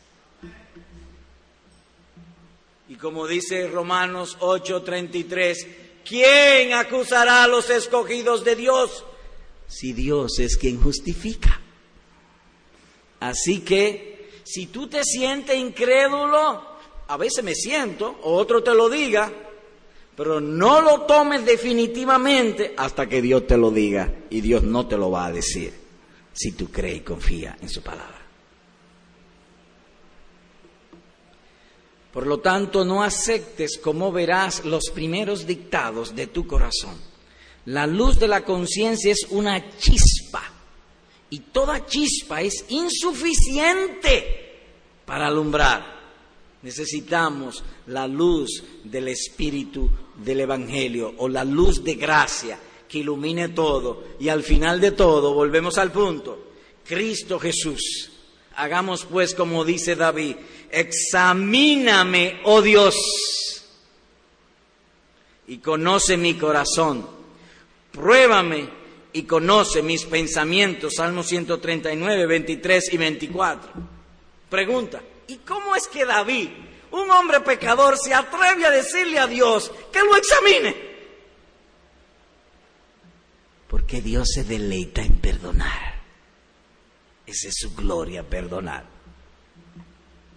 Y 2.88 2.94
como 2.96 3.26
dice 3.26 3.66
Romanos 3.66 4.36
8:33, 4.40 5.66
¿quién 6.04 6.74
acusará 6.74 7.42
a 7.42 7.48
los 7.48 7.70
escogidos 7.70 8.44
de 8.44 8.54
Dios? 8.54 9.04
Si 9.66 9.92
Dios 9.92 10.38
es 10.38 10.56
quien 10.56 10.80
justifica. 10.80 11.60
Así 13.20 13.60
que, 13.60 14.30
si 14.44 14.66
tú 14.66 14.88
te 14.88 15.02
sientes 15.04 15.56
incrédulo, 15.56 16.62
a 17.08 17.16
veces 17.16 17.42
me 17.42 17.54
siento, 17.54 18.18
o 18.22 18.34
otro 18.34 18.62
te 18.62 18.74
lo 18.74 18.88
diga, 18.88 19.32
pero 20.16 20.40
no 20.40 20.80
lo 20.80 21.02
tomes 21.02 21.44
definitivamente 21.44 22.74
hasta 22.76 23.08
que 23.08 23.20
Dios 23.20 23.46
te 23.46 23.56
lo 23.56 23.70
diga 23.70 24.12
y 24.30 24.40
Dios 24.40 24.62
no 24.62 24.86
te 24.86 24.96
lo 24.96 25.10
va 25.10 25.26
a 25.26 25.32
decir 25.32 25.72
si 26.32 26.52
tú 26.52 26.70
crees 26.70 26.98
y 26.98 27.00
confías 27.00 27.56
en 27.62 27.68
su 27.68 27.82
palabra. 27.82 28.20
Por 32.12 32.28
lo 32.28 32.38
tanto, 32.38 32.84
no 32.84 33.02
aceptes 33.02 33.76
como 33.78 34.12
verás 34.12 34.64
los 34.64 34.90
primeros 34.94 35.46
dictados 35.46 36.14
de 36.14 36.28
tu 36.28 36.46
corazón. 36.46 36.94
La 37.66 37.86
luz 37.86 38.18
de 38.18 38.28
la 38.28 38.44
conciencia 38.44 39.12
es 39.12 39.26
una 39.30 39.76
chispa 39.78 40.42
y 41.30 41.38
toda 41.40 41.86
chispa 41.86 42.42
es 42.42 42.64
insuficiente 42.68 44.60
para 45.06 45.26
alumbrar. 45.26 45.94
Necesitamos 46.62 47.62
la 47.88 48.06
luz 48.06 48.62
del 48.84 49.08
Espíritu 49.08 49.90
del 50.16 50.40
Evangelio 50.40 51.14
o 51.18 51.28
la 51.28 51.44
luz 51.44 51.82
de 51.82 51.94
gracia 51.94 52.58
que 52.88 52.98
ilumine 52.98 53.48
todo. 53.48 54.04
Y 54.20 54.28
al 54.28 54.42
final 54.42 54.80
de 54.80 54.92
todo, 54.92 55.34
volvemos 55.34 55.78
al 55.78 55.90
punto, 55.90 56.52
Cristo 56.84 57.38
Jesús. 57.38 58.10
Hagamos 58.56 59.04
pues 59.04 59.34
como 59.34 59.64
dice 59.64 59.96
David, 59.96 60.36
examíname, 60.70 62.40
oh 62.44 62.62
Dios, 62.62 62.94
y 65.48 65.58
conoce 65.58 66.16
mi 66.16 66.34
corazón, 66.34 67.06
pruébame 67.94 68.68
y 69.12 69.22
conoce 69.22 69.82
mis 69.82 70.04
pensamientos, 70.04 70.94
Salmo 70.96 71.22
139, 71.22 72.26
23 72.26 72.92
y 72.92 72.96
24. 72.96 73.72
Pregunta, 74.50 75.02
¿y 75.28 75.36
cómo 75.38 75.76
es 75.76 75.86
que 75.88 76.04
David 76.04 76.48
un 76.94 77.10
hombre 77.10 77.40
pecador 77.40 77.98
se 77.98 78.14
atreve 78.14 78.64
a 78.64 78.70
decirle 78.70 79.18
a 79.18 79.26
Dios 79.26 79.70
que 79.92 79.98
lo 79.98 80.16
examine. 80.16 80.94
Porque 83.68 84.00
Dios 84.00 84.28
se 84.32 84.44
deleita 84.44 85.02
en 85.02 85.16
perdonar. 85.16 86.02
Esa 87.26 87.48
es 87.48 87.54
su 87.56 87.74
gloria, 87.74 88.22
perdonar. 88.22 88.84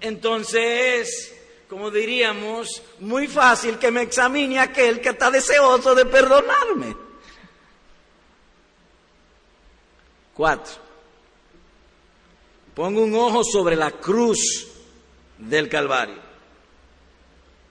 Entonces, 0.01 1.35
como 1.69 1.91
diríamos, 1.91 2.81
muy 3.01 3.27
fácil 3.27 3.77
que 3.77 3.91
me 3.91 4.01
examine 4.01 4.59
aquel 4.59 4.99
que 4.99 5.09
está 5.09 5.29
deseoso 5.29 5.93
de 5.93 6.05
perdonarme. 6.05 6.95
Cuatro. 10.37 10.73
Pongo 12.75 13.01
un 13.01 13.15
ojo 13.15 13.43
sobre 13.43 13.75
la 13.75 13.89
cruz 13.89 14.67
del 15.39 15.67
Calvario. 15.67 16.27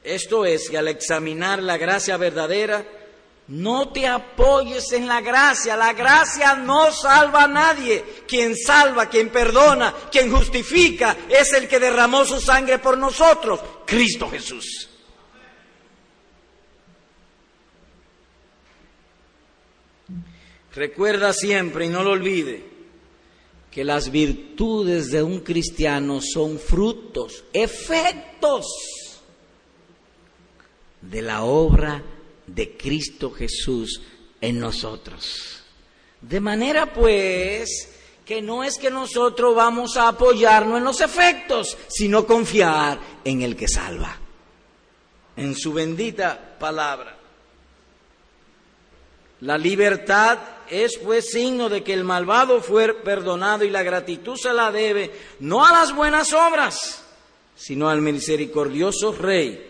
Esto 0.02 0.44
es 0.44 0.68
que 0.68 0.76
al 0.76 0.88
examinar 0.88 1.62
la 1.62 1.76
gracia 1.76 2.16
verdadera, 2.16 2.85
no 3.48 3.90
te 3.90 4.09
apoyes 4.09 4.90
en 4.90 5.07
la 5.07 5.20
gracia. 5.20 5.76
La 5.76 5.92
gracia 5.92 6.57
no 6.57 6.90
salva 6.90 7.44
a 7.44 7.48
nadie. 7.48 8.05
Quien 8.26 8.57
salva, 8.57 9.09
quien 9.09 9.29
perdona, 9.29 9.94
quien 10.11 10.29
justifica, 10.33 11.16
es 11.29 11.52
el 11.52 11.68
que 11.68 11.79
derramó 11.79 12.24
su 12.24 12.40
sangre 12.40 12.81
por 12.81 12.98
nosotros, 12.98 13.61
Cristo 13.87 14.29
Jesús. 14.29 14.88
Recuerda 20.77 21.33
siempre 21.33 21.87
y 21.87 21.89
no 21.89 22.05
lo 22.05 22.11
olvide 22.11 22.62
que 23.71 23.83
las 23.83 24.11
virtudes 24.11 25.11
de 25.11 25.23
un 25.23 25.41
cristiano 25.41 26.21
son 26.21 26.59
frutos, 26.59 27.45
efectos 27.51 28.67
de 31.01 31.23
la 31.23 31.45
obra 31.45 32.03
de 32.47 32.77
Cristo 32.77 33.31
Jesús 33.31 34.03
en 34.43 34.61
nosotros. 34.61 35.62
De 36.21 36.41
manera 36.41 36.93
pues 36.93 37.91
que 38.27 38.43
no 38.43 38.62
es 38.62 38.77
que 38.77 38.91
nosotros 38.91 39.57
vamos 39.57 39.97
a 39.97 40.09
apoyarnos 40.09 40.77
en 40.77 40.85
los 40.85 41.01
efectos, 41.01 41.79
sino 41.89 42.27
confiar 42.27 43.01
en 43.25 43.41
el 43.41 43.57
que 43.57 43.67
salva, 43.67 44.15
en 45.39 45.55
su 45.55 45.73
bendita 45.73 46.59
palabra. 46.59 47.17
La 49.41 49.57
libertad 49.57 50.56
es 50.70 50.98
pues 50.98 51.31
signo 51.31 51.68
de 51.68 51.83
que 51.83 51.94
el 51.94 52.05
malvado 52.05 52.61
fue 52.61 52.94
perdonado 52.94 53.64
y 53.64 53.70
la 53.70 53.83
gratitud 53.83 54.37
se 54.37 54.52
la 54.52 54.70
debe 54.70 55.11
no 55.40 55.64
a 55.64 55.72
las 55.72 55.94
buenas 55.94 56.33
obras, 56.33 57.05
sino 57.55 57.88
al 57.88 58.02
misericordioso 58.02 59.12
Rey 59.12 59.64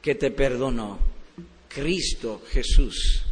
que 0.00 0.14
te 0.14 0.30
perdonó. 0.30 0.98
Cristo 1.68 2.42
Jesús. 2.48 3.22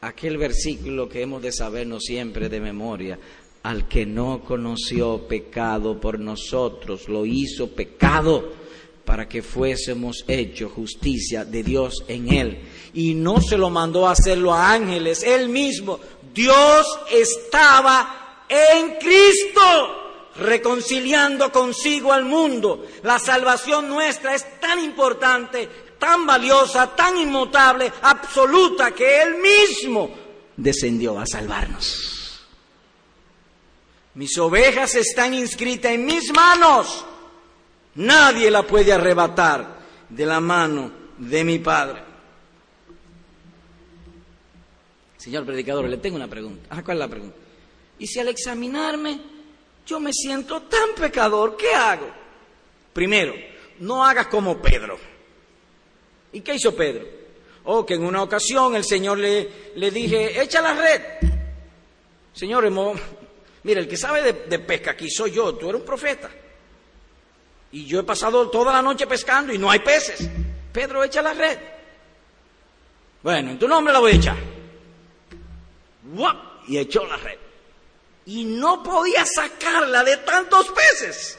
Aquel 0.00 0.38
versículo 0.38 1.08
que 1.08 1.22
hemos 1.22 1.42
de 1.42 1.52
sabernos 1.52 2.02
siempre 2.04 2.48
de 2.48 2.60
memoria. 2.60 3.18
Al 3.62 3.88
que 3.88 4.04
no 4.04 4.42
conoció 4.44 5.26
pecado 5.26 6.00
por 6.00 6.18
nosotros, 6.18 7.08
lo 7.08 7.24
hizo 7.24 7.68
pecado 7.68 8.63
para 9.04 9.28
que 9.28 9.42
fuésemos 9.42 10.24
hecho 10.26 10.68
justicia 10.68 11.44
de 11.44 11.62
Dios 11.62 12.04
en 12.08 12.32
él. 12.32 12.68
Y 12.94 13.14
no 13.14 13.40
se 13.40 13.58
lo 13.58 13.70
mandó 13.70 14.06
a 14.06 14.12
hacerlo 14.12 14.52
a 14.52 14.72
ángeles, 14.72 15.22
él 15.22 15.48
mismo. 15.48 16.00
Dios 16.32 16.86
estaba 17.12 18.44
en 18.48 18.96
Cristo 18.98 20.00
reconciliando 20.36 21.52
consigo 21.52 22.12
al 22.12 22.24
mundo. 22.24 22.86
La 23.02 23.18
salvación 23.18 23.88
nuestra 23.88 24.34
es 24.34 24.60
tan 24.60 24.82
importante 24.82 25.68
tan 26.04 26.26
valiosa, 26.26 26.94
tan 26.94 27.16
inmutable, 27.16 27.90
absoluta, 28.02 28.92
que 28.92 29.22
Él 29.22 29.36
mismo 29.36 30.10
descendió 30.54 31.18
a 31.18 31.26
salvarnos. 31.26 32.44
Mis 34.12 34.36
ovejas 34.38 34.94
están 34.96 35.32
inscritas 35.32 35.92
en 35.92 36.04
mis 36.04 36.30
manos. 36.32 37.06
Nadie 37.96 38.50
la 38.50 38.62
puede 38.62 38.92
arrebatar 38.92 39.78
de 40.08 40.26
la 40.26 40.40
mano 40.40 40.90
de 41.18 41.44
mi 41.44 41.58
Padre. 41.58 42.02
Señor 45.16 45.46
predicador, 45.46 45.88
le 45.88 45.96
tengo 45.96 46.16
una 46.16 46.28
pregunta. 46.28 46.66
Ah, 46.70 46.82
¿Cuál 46.82 46.98
es 46.98 47.00
la 47.00 47.08
pregunta? 47.08 47.36
Y 47.98 48.06
si 48.06 48.20
al 48.20 48.28
examinarme 48.28 49.20
yo 49.86 50.00
me 50.00 50.12
siento 50.12 50.62
tan 50.62 50.90
pecador, 50.96 51.56
¿qué 51.56 51.72
hago? 51.72 52.08
Primero, 52.92 53.34
no 53.80 54.04
hagas 54.04 54.26
como 54.26 54.60
Pedro. 54.60 54.98
¿Y 56.32 56.40
qué 56.40 56.54
hizo 56.54 56.74
Pedro? 56.74 57.06
Oh, 57.64 57.86
que 57.86 57.94
en 57.94 58.04
una 58.04 58.22
ocasión 58.22 58.76
el 58.76 58.84
Señor 58.84 59.18
le, 59.18 59.48
le 59.76 59.90
dije, 59.90 60.42
echa 60.42 60.60
la 60.60 60.74
red. 60.74 61.02
Señor, 62.32 62.70
mira, 63.62 63.80
el 63.80 63.88
que 63.88 63.96
sabe 63.96 64.32
de, 64.32 64.58
pesca 64.58 64.90
aquí 64.90 65.08
soy 65.08 65.30
yo, 65.30 65.54
tú 65.54 65.70
eres 65.70 65.80
un 65.80 65.86
profeta. 65.86 66.30
Y 67.74 67.86
yo 67.86 67.98
he 67.98 68.04
pasado 68.04 68.48
toda 68.50 68.72
la 68.72 68.80
noche 68.80 69.04
pescando 69.04 69.52
y 69.52 69.58
no 69.58 69.68
hay 69.68 69.80
peces. 69.80 70.30
Pedro, 70.72 71.02
echa 71.02 71.20
la 71.20 71.34
red. 71.34 71.58
Bueno, 73.20 73.50
en 73.50 73.58
tu 73.58 73.66
nombre 73.66 73.92
la 73.92 73.98
voy 73.98 74.12
a 74.12 74.14
echar. 74.14 74.36
Y 76.68 76.78
echó 76.78 77.04
la 77.04 77.16
red. 77.16 77.36
y 78.26 78.44
no 78.44 78.80
podía 78.80 79.26
sacarla 79.26 80.04
de 80.04 80.18
tantos 80.18 80.70
peces. 80.70 81.36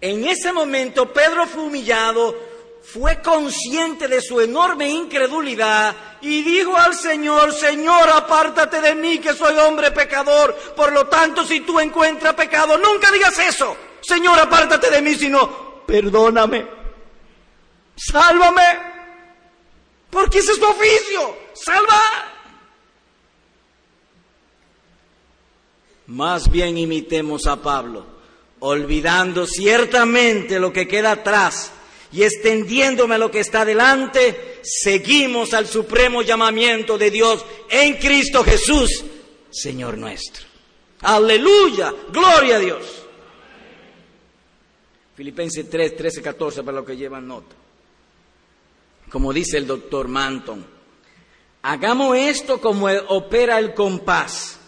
En 0.00 0.24
ese 0.24 0.52
momento 0.52 1.12
Pedro 1.12 1.46
fue 1.46 1.62
humillado, 1.62 2.36
fue 2.82 3.22
consciente 3.22 4.08
de 4.08 4.20
su 4.20 4.40
enorme 4.40 4.88
incredulidad 4.88 5.94
y 6.20 6.42
dijo 6.42 6.76
al 6.76 6.96
Señor, 6.96 7.52
Señor, 7.52 8.10
apártate 8.10 8.80
de 8.80 8.96
mí 8.96 9.18
que 9.18 9.34
soy 9.34 9.56
hombre 9.60 9.92
pecador. 9.92 10.52
Por 10.74 10.92
lo 10.92 11.06
tanto, 11.06 11.44
si 11.44 11.60
tú 11.60 11.78
encuentras 11.78 12.34
pecado, 12.34 12.76
nunca 12.76 13.12
digas 13.12 13.38
eso. 13.38 13.76
Señor, 14.06 14.38
apártate 14.38 14.90
de 14.90 15.02
mí, 15.02 15.14
sino, 15.14 15.84
perdóname, 15.86 16.66
sálvame, 17.96 18.62
porque 20.10 20.38
ese 20.38 20.52
es 20.52 20.60
tu 20.60 20.66
oficio, 20.66 21.36
salva. 21.54 22.00
Más 26.06 26.50
bien 26.50 26.76
imitemos 26.76 27.46
a 27.46 27.56
Pablo, 27.56 28.04
olvidando 28.60 29.46
ciertamente 29.46 30.58
lo 30.58 30.72
que 30.72 30.86
queda 30.86 31.12
atrás 31.12 31.72
y 32.12 32.22
extendiéndome 32.22 33.14
a 33.14 33.18
lo 33.18 33.30
que 33.30 33.40
está 33.40 33.64
delante, 33.64 34.60
seguimos 34.62 35.54
al 35.54 35.66
supremo 35.66 36.22
llamamiento 36.22 36.98
de 36.98 37.10
Dios 37.10 37.44
en 37.70 37.94
Cristo 37.94 38.44
Jesús, 38.44 39.04
Señor 39.50 39.96
nuestro. 39.96 40.44
Aleluya, 41.00 41.92
gloria 42.12 42.56
a 42.56 42.58
Dios. 42.60 43.03
Filipenses 45.14 45.68
3, 45.68 45.96
13, 45.96 46.22
14 46.22 46.62
para 46.62 46.78
los 46.78 46.86
que 46.86 46.96
llevan 46.96 47.26
nota. 47.26 47.54
Como 49.10 49.32
dice 49.32 49.58
el 49.58 49.66
doctor 49.66 50.08
Manton, 50.08 50.66
hagamos 51.62 52.16
esto 52.16 52.60
como 52.60 52.86
opera 53.08 53.58
el 53.58 53.74
compás 53.74 54.58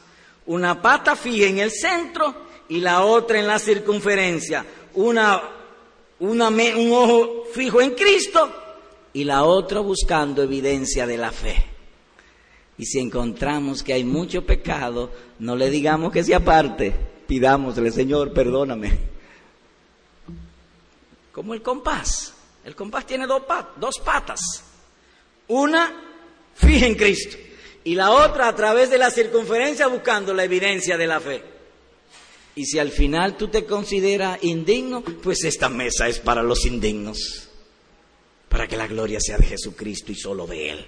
una 0.47 0.81
pata 0.81 1.17
fija 1.17 1.47
en 1.47 1.59
el 1.59 1.71
centro 1.71 2.35
y 2.69 2.81
la 2.81 3.05
otra 3.05 3.39
en 3.39 3.47
la 3.47 3.59
circunferencia, 3.59 4.65
una, 4.95 5.43
una, 6.21 6.49
un 6.49 6.93
ojo 6.93 7.45
fijo 7.53 7.81
en 7.81 7.91
Cristo 7.91 8.53
y 9.13 9.25
la 9.25 9.45
otra 9.45 9.81
buscando 9.81 10.43
evidencia 10.43 11.07
de 11.07 11.19
la 11.19 11.33
fe. 11.33 11.57
Y 12.79 12.85
si 12.85 12.99
encontramos 12.99 13.83
que 13.83 13.95
hay 13.95 14.05
mucho 14.05 14.45
pecado, 14.45 15.11
no 15.39 15.57
le 15.57 15.71
digamos 15.71 16.13
que 16.13 16.23
se 16.23 16.35
aparte, 16.35 16.95
pidámosle, 17.27 17.91
Señor, 17.91 18.33
perdóname. 18.33 19.16
Como 21.37 21.53
el 21.53 21.61
compás. 21.61 22.33
El 22.65 22.75
compás 22.75 23.05
tiene 23.05 23.27
dos, 23.27 23.43
dos 23.79 23.99
patas. 23.99 24.41
Una 25.49 25.95
fija 26.55 26.87
en 26.87 26.95
Cristo 26.95 27.37
y 27.85 27.95
la 27.95 28.11
otra 28.13 28.49
a 28.49 28.57
través 28.57 28.89
de 28.89 28.97
la 28.97 29.11
circunferencia 29.11 29.87
buscando 29.87 30.33
la 30.33 30.45
evidencia 30.45 30.97
de 30.97 31.07
la 31.07 31.21
fe. 31.21 31.43
Y 32.55 32.65
si 32.65 32.79
al 32.79 32.91
final 32.91 33.37
tú 33.37 33.49
te 33.49 33.67
consideras 33.67 34.43
indigno, 34.45 35.03
pues 35.03 35.45
esta 35.45 35.69
mesa 35.69 36.09
es 36.09 36.21
para 36.21 36.43
los 36.43 36.65
indignos, 36.65 37.51
para 38.49 38.67
que 38.67 38.79
la 38.79 38.87
gloria 38.87 39.21
sea 39.21 39.37
de 39.37 39.45
Jesucristo 39.45 40.13
y 40.13 40.15
solo 40.15 40.47
de 40.47 40.71
Él. 40.71 40.87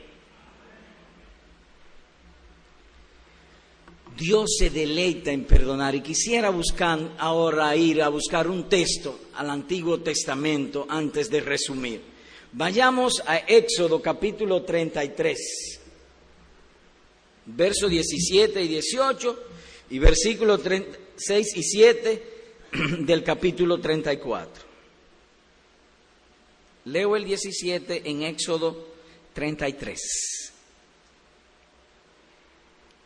Dios 4.19 4.57
se 4.59 4.71
deleita 4.71 5.31
en 5.31 5.45
perdonar 5.45 5.95
y 5.95 6.01
quisiera 6.01 6.51
buscar 6.51 6.99
ahora 7.19 7.77
ir 7.77 8.03
a 8.03 8.09
buscar 8.09 8.49
un 8.49 8.69
texto 8.69 9.21
al 9.35 9.49
Antiguo 9.49 10.01
Testamento 10.01 10.87
antes 10.89 11.31
de 11.31 11.41
resumir. 11.41 12.01
Vayamos 12.51 13.23
a 13.25 13.37
Éxodo 13.39 14.03
capítulo 14.03 14.63
33 14.63 15.79
versos 17.47 17.89
17 17.89 18.61
y 18.61 18.69
18 18.69 19.43
y 19.91 19.99
versículos 20.01 20.63
6 21.17 21.57
y 21.57 21.63
7 21.63 22.23
del 23.01 23.23
capítulo 23.23 23.81
34. 23.81 24.65
Leo 26.87 27.15
el 27.15 27.25
17 27.25 28.03
en 28.05 28.23
Éxodo 28.25 28.89
33. 29.33 30.48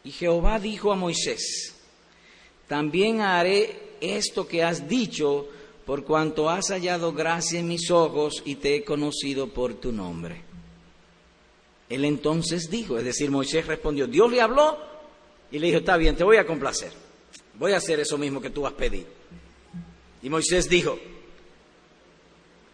Y 0.04 0.10
Jehová 0.10 0.58
dijo 0.58 0.92
a 0.92 0.96
Moisés, 0.96 1.74
también 2.66 3.20
haré 3.20 3.96
esto 4.00 4.46
que 4.46 4.64
has 4.64 4.88
dicho, 4.88 5.48
por 5.84 6.04
cuanto 6.04 6.48
has 6.48 6.68
hallado 6.70 7.12
gracia 7.12 7.60
en 7.60 7.68
mis 7.68 7.90
ojos 7.90 8.42
y 8.44 8.56
te 8.56 8.76
he 8.76 8.84
conocido 8.84 9.48
por 9.48 9.74
tu 9.74 9.92
nombre. 9.92 10.42
Él 11.88 12.04
entonces 12.04 12.70
dijo, 12.70 12.96
es 12.98 13.04
decir, 13.04 13.30
Moisés 13.30 13.66
respondió, 13.66 14.06
Dios 14.06 14.30
le 14.30 14.40
habló 14.40 14.78
y 15.50 15.58
le 15.58 15.66
dijo, 15.66 15.78
está 15.80 15.96
bien, 15.96 16.16
te 16.16 16.24
voy 16.24 16.38
a 16.38 16.46
complacer, 16.46 16.92
voy 17.58 17.72
a 17.72 17.76
hacer 17.76 18.00
eso 18.00 18.16
mismo 18.16 18.40
que 18.40 18.50
tú 18.50 18.66
has 18.66 18.72
pedido. 18.72 19.08
Y 20.22 20.30
Moisés 20.30 20.68
dijo, 20.68 20.98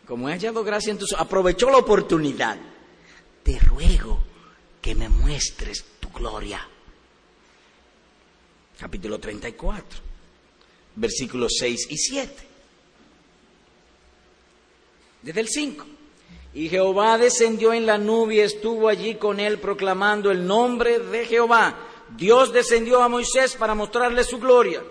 como 0.07 0.29
he 0.29 0.33
hallado 0.33 0.62
gracia 0.62 0.93
en 0.93 0.99
tus 0.99 1.12
aprovechó 1.14 1.71
la 1.71 1.79
oportunidad, 1.79 2.59
te 3.43 3.59
ruego 3.59 4.23
que 4.81 4.95
me 4.95 5.09
muestres 5.09 5.85
tu 6.01 6.11
gloria. 6.11 6.67
Capítulo 8.79 9.19
34, 9.19 9.99
versículos 10.95 11.53
6 11.59 11.88
y 11.91 11.97
7. 11.97 12.35
Desde 15.23 15.41
el 15.41 15.49
5. 15.49 15.87
Y 16.55 16.69
Jehová 16.69 17.19
descendió 17.19 17.73
en 17.73 17.87
la 17.87 17.99
nube 17.99 18.37
y 18.37 18.41
estuvo 18.41 18.88
allí 18.88 19.17
con 19.17 19.41
él 19.41 19.59
proclamando 19.59 20.31
el 20.31 20.47
nombre 20.47 21.01
de 21.01 21.27
Jehová. 21.27 21.77
Dios 22.17 22.53
descendió 22.53 23.03
a 23.03 23.09
Moisés 23.09 23.57
para 23.57 23.75
mostrarle 23.75 24.23
su 24.23 24.38
gloria. 24.38 24.85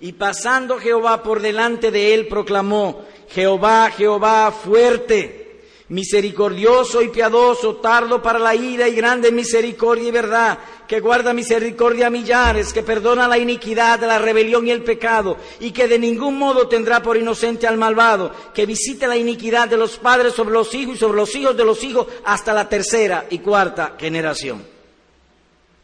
Y 0.00 0.12
pasando 0.12 0.78
Jehová 0.78 1.22
por 1.22 1.40
delante 1.40 1.90
de 1.90 2.14
él 2.14 2.26
proclamó, 2.26 3.04
Jehová, 3.28 3.90
Jehová, 3.90 4.52
fuerte 4.52 5.43
misericordioso 5.88 7.02
y 7.02 7.08
piadoso, 7.08 7.76
tardo 7.76 8.22
para 8.22 8.38
la 8.38 8.54
ira 8.54 8.88
y 8.88 8.94
grande 8.94 9.30
misericordia 9.30 10.08
y 10.08 10.12
verdad, 10.12 10.58
que 10.88 11.00
guarda 11.00 11.34
misericordia 11.34 12.06
a 12.06 12.10
millares, 12.10 12.72
que 12.72 12.82
perdona 12.82 13.28
la 13.28 13.38
iniquidad, 13.38 14.00
la 14.00 14.18
rebelión 14.18 14.66
y 14.66 14.70
el 14.70 14.82
pecado, 14.82 15.36
y 15.60 15.72
que 15.72 15.86
de 15.86 15.98
ningún 15.98 16.38
modo 16.38 16.68
tendrá 16.68 17.02
por 17.02 17.16
inocente 17.16 17.66
al 17.66 17.76
malvado, 17.76 18.32
que 18.54 18.66
visite 18.66 19.06
la 19.06 19.16
iniquidad 19.16 19.68
de 19.68 19.76
los 19.76 19.98
padres 19.98 20.34
sobre 20.34 20.54
los 20.54 20.74
hijos 20.74 20.96
y 20.96 20.98
sobre 20.98 21.16
los 21.16 21.34
hijos 21.34 21.56
de 21.56 21.64
los 21.64 21.84
hijos 21.84 22.06
hasta 22.24 22.52
la 22.52 22.68
tercera 22.68 23.26
y 23.28 23.40
cuarta 23.40 23.94
generación. 23.98 24.66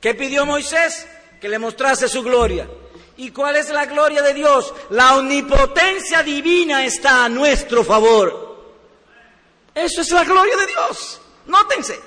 ¿Qué 0.00 0.14
pidió 0.14 0.46
Moisés? 0.46 1.06
Que 1.40 1.48
le 1.48 1.58
mostrase 1.58 2.08
su 2.08 2.22
gloria. 2.22 2.68
¿Y 3.18 3.32
cuál 3.32 3.56
es 3.56 3.68
la 3.68 3.84
gloria 3.84 4.22
de 4.22 4.32
Dios? 4.32 4.72
La 4.90 5.16
omnipotencia 5.16 6.22
divina 6.22 6.86
está 6.86 7.26
a 7.26 7.28
nuestro 7.28 7.84
favor. 7.84 8.49
Eso 9.84 10.00
es 10.02 10.10
la 10.10 10.24
gloria 10.24 10.56
de 10.56 10.66
Dios. 10.66 11.20
Nótense. 11.46 12.00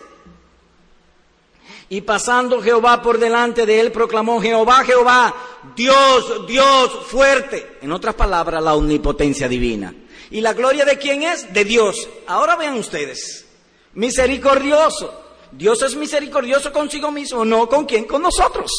Y 1.90 2.02
pasando 2.02 2.62
Jehová 2.62 3.02
por 3.02 3.20
delante 3.20 3.66
de 3.66 3.80
él, 3.80 3.92
proclamó 3.92 4.42
Jehová, 4.42 4.84
Jehová, 4.84 5.36
Dios, 5.76 6.48
Dios 6.48 6.92
fuerte. 7.08 7.78
En 7.82 7.92
otras 7.92 8.16
palabras, 8.16 8.64
la 8.64 8.74
omnipotencia 8.74 9.48
divina. 9.48 9.94
¿Y 10.32 10.42
la 10.42 10.54
gloria 10.54 10.86
de 10.86 10.98
quién 10.98 11.24
es? 11.24 11.54
De 11.54 11.64
Dios. 11.64 12.08
Ahora 12.28 12.56
vean 12.56 12.78
ustedes. 12.78 13.46
Misericordioso. 13.94 15.22
Dios 15.52 15.82
es 15.84 15.96
misericordioso 15.96 16.74
consigo 16.74 17.12
mismo, 17.12 17.46
no 17.46 17.70
con 17.70 17.86
quién, 17.86 18.06
con 18.06 18.24
nosotros. 18.24 18.72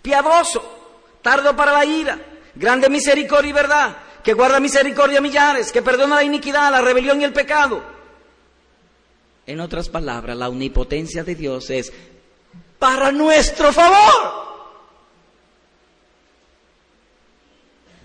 Piadoso, 0.00 0.62
tardo 1.20 1.54
para 1.56 1.72
la 1.72 1.84
ira, 1.84 2.18
grande 2.54 2.88
misericordia 2.88 3.50
y 3.50 3.52
verdad, 3.52 3.96
que 4.22 4.34
guarda 4.34 4.60
misericordia 4.60 5.18
a 5.18 5.22
millares, 5.22 5.72
que 5.72 5.82
perdona 5.82 6.16
la 6.16 6.24
iniquidad, 6.24 6.70
la 6.70 6.80
rebelión 6.80 7.20
y 7.20 7.24
el 7.24 7.32
pecado. 7.32 7.82
En 9.46 9.60
otras 9.60 9.88
palabras, 9.88 10.36
la 10.36 10.48
omnipotencia 10.48 11.24
de 11.24 11.34
Dios 11.34 11.70
es 11.70 11.92
para 12.78 13.10
nuestro 13.10 13.72
favor. 13.72 14.48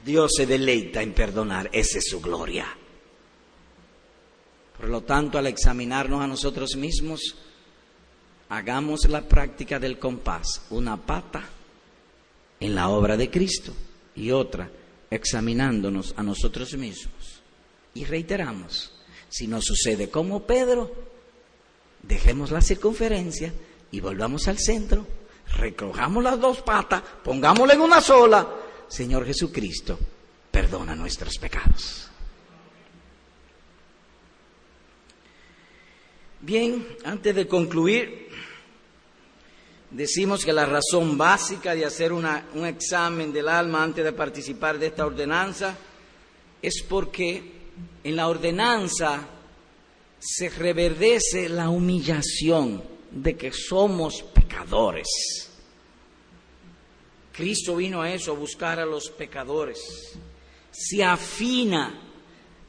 Dios 0.04 0.32
se 0.36 0.46
deleita 0.46 1.02
en 1.02 1.14
perdonar, 1.14 1.70
esa 1.74 1.98
es 1.98 2.10
su 2.10 2.22
gloria. 2.22 2.68
Por 4.78 4.90
lo 4.90 5.02
tanto, 5.02 5.38
al 5.38 5.48
examinarnos 5.48 6.22
a 6.22 6.28
nosotros 6.28 6.76
mismos, 6.76 7.36
hagamos 8.50 9.08
la 9.10 9.22
práctica 9.22 9.80
del 9.80 9.98
compás, 9.98 10.66
una 10.70 10.98
pata 10.98 11.44
en 12.60 12.76
la 12.76 12.90
obra 12.90 13.18
de 13.18 13.30
Cristo 13.30 13.74
y 14.16 14.32
otra 14.32 14.70
examinándonos 15.16 16.14
a 16.18 16.24
nosotros 16.24 16.74
mismos. 16.76 17.42
Y 17.94 18.06
reiteramos, 18.06 18.92
si 19.30 19.48
no 19.48 19.62
sucede 19.62 20.10
como 20.10 20.46
Pedro, 20.46 20.94
dejemos 22.04 22.52
la 22.52 22.62
circunferencia 22.62 23.54
y 23.92 24.00
volvamos 24.00 24.48
al 24.48 24.60
centro, 24.60 25.08
recojamos 25.58 26.24
las 26.24 26.40
dos 26.40 26.62
patas, 26.62 27.02
pongámosla 27.24 27.74
en 27.74 27.82
una 27.82 28.02
sola. 28.02 28.48
Señor 28.88 29.26
Jesucristo, 29.26 29.98
perdona 30.52 30.96
nuestros 30.96 31.38
pecados. 31.38 32.10
Bien, 36.42 36.86
antes 37.04 37.36
de 37.36 37.48
concluir, 37.48 38.25
decimos 39.96 40.44
que 40.44 40.52
la 40.52 40.66
razón 40.66 41.18
básica 41.18 41.74
de 41.74 41.86
hacer 41.86 42.12
un 42.12 42.66
examen 42.66 43.32
del 43.32 43.48
alma 43.48 43.82
antes 43.82 44.04
de 44.04 44.12
participar 44.12 44.78
de 44.78 44.88
esta 44.88 45.06
ordenanza 45.06 45.78
es 46.62 46.84
porque 46.88 47.52
en 48.04 48.16
la 48.16 48.28
ordenanza 48.28 49.26
se 50.20 50.50
reverdece 50.50 51.48
la 51.48 51.70
humillación 51.70 52.84
de 53.10 53.38
que 53.38 53.54
somos 53.54 54.22
pecadores. 54.34 55.08
Cristo 57.32 57.78
vino 57.78 58.02
a 58.02 58.12
eso, 58.12 58.34
a 58.34 58.36
buscar 58.36 58.80
a 58.80 58.86
los 58.86 59.10
pecadores. 59.10 59.80
Se 60.72 61.04
afina 61.06 62.02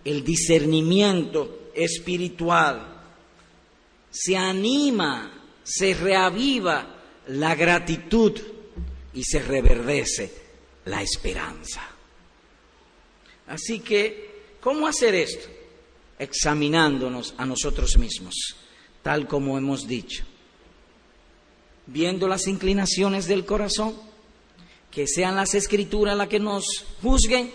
el 0.05 0.23
discernimiento 0.23 1.71
espiritual, 1.75 3.03
se 4.11 4.37
anima, 4.37 5.43
se 5.65 5.93
reaviva 5.95 6.96
la 7.29 7.55
gratitud 7.55 8.39
y 9.15 9.25
se 9.25 9.41
reverdece 9.41 10.33
la 10.85 11.03
esperanza. 11.03 11.83
Así 13.49 13.81
que, 13.81 14.57
¿cómo 14.61 14.87
hacer 14.87 15.15
esto? 15.15 15.49
Examinándonos 16.19 17.35
a 17.37 17.47
nosotros 17.47 17.97
mismos, 17.99 18.57
tal 19.03 19.27
como 19.27 19.59
hemos 19.59 19.87
dicho, 19.87 20.25
viendo 21.87 22.29
las 22.29 22.47
inclinaciones 22.47 23.27
del 23.27 23.45
corazón, 23.45 23.95
que 24.91 25.07
sean 25.07 25.37
las 25.37 25.55
escrituras 25.55 26.17
las 26.17 26.29
que 26.29 26.39
nos 26.41 26.65
juzguen, 27.03 27.53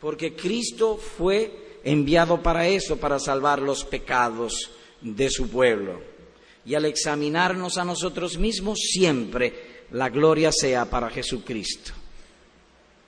porque 0.00 0.34
Cristo 0.34 0.96
fue 0.96 1.80
enviado 1.84 2.42
para 2.42 2.68
eso, 2.68 2.96
para 2.96 3.18
salvar 3.18 3.60
los 3.60 3.84
pecados 3.84 4.70
de 5.00 5.30
su 5.30 5.48
pueblo 5.48 6.17
y 6.64 6.74
al 6.74 6.84
examinarnos 6.84 7.78
a 7.78 7.84
nosotros 7.84 8.38
mismos 8.38 8.78
siempre 8.80 9.86
la 9.92 10.08
gloria 10.08 10.52
sea 10.52 10.88
para 10.88 11.10
Jesucristo. 11.10 11.92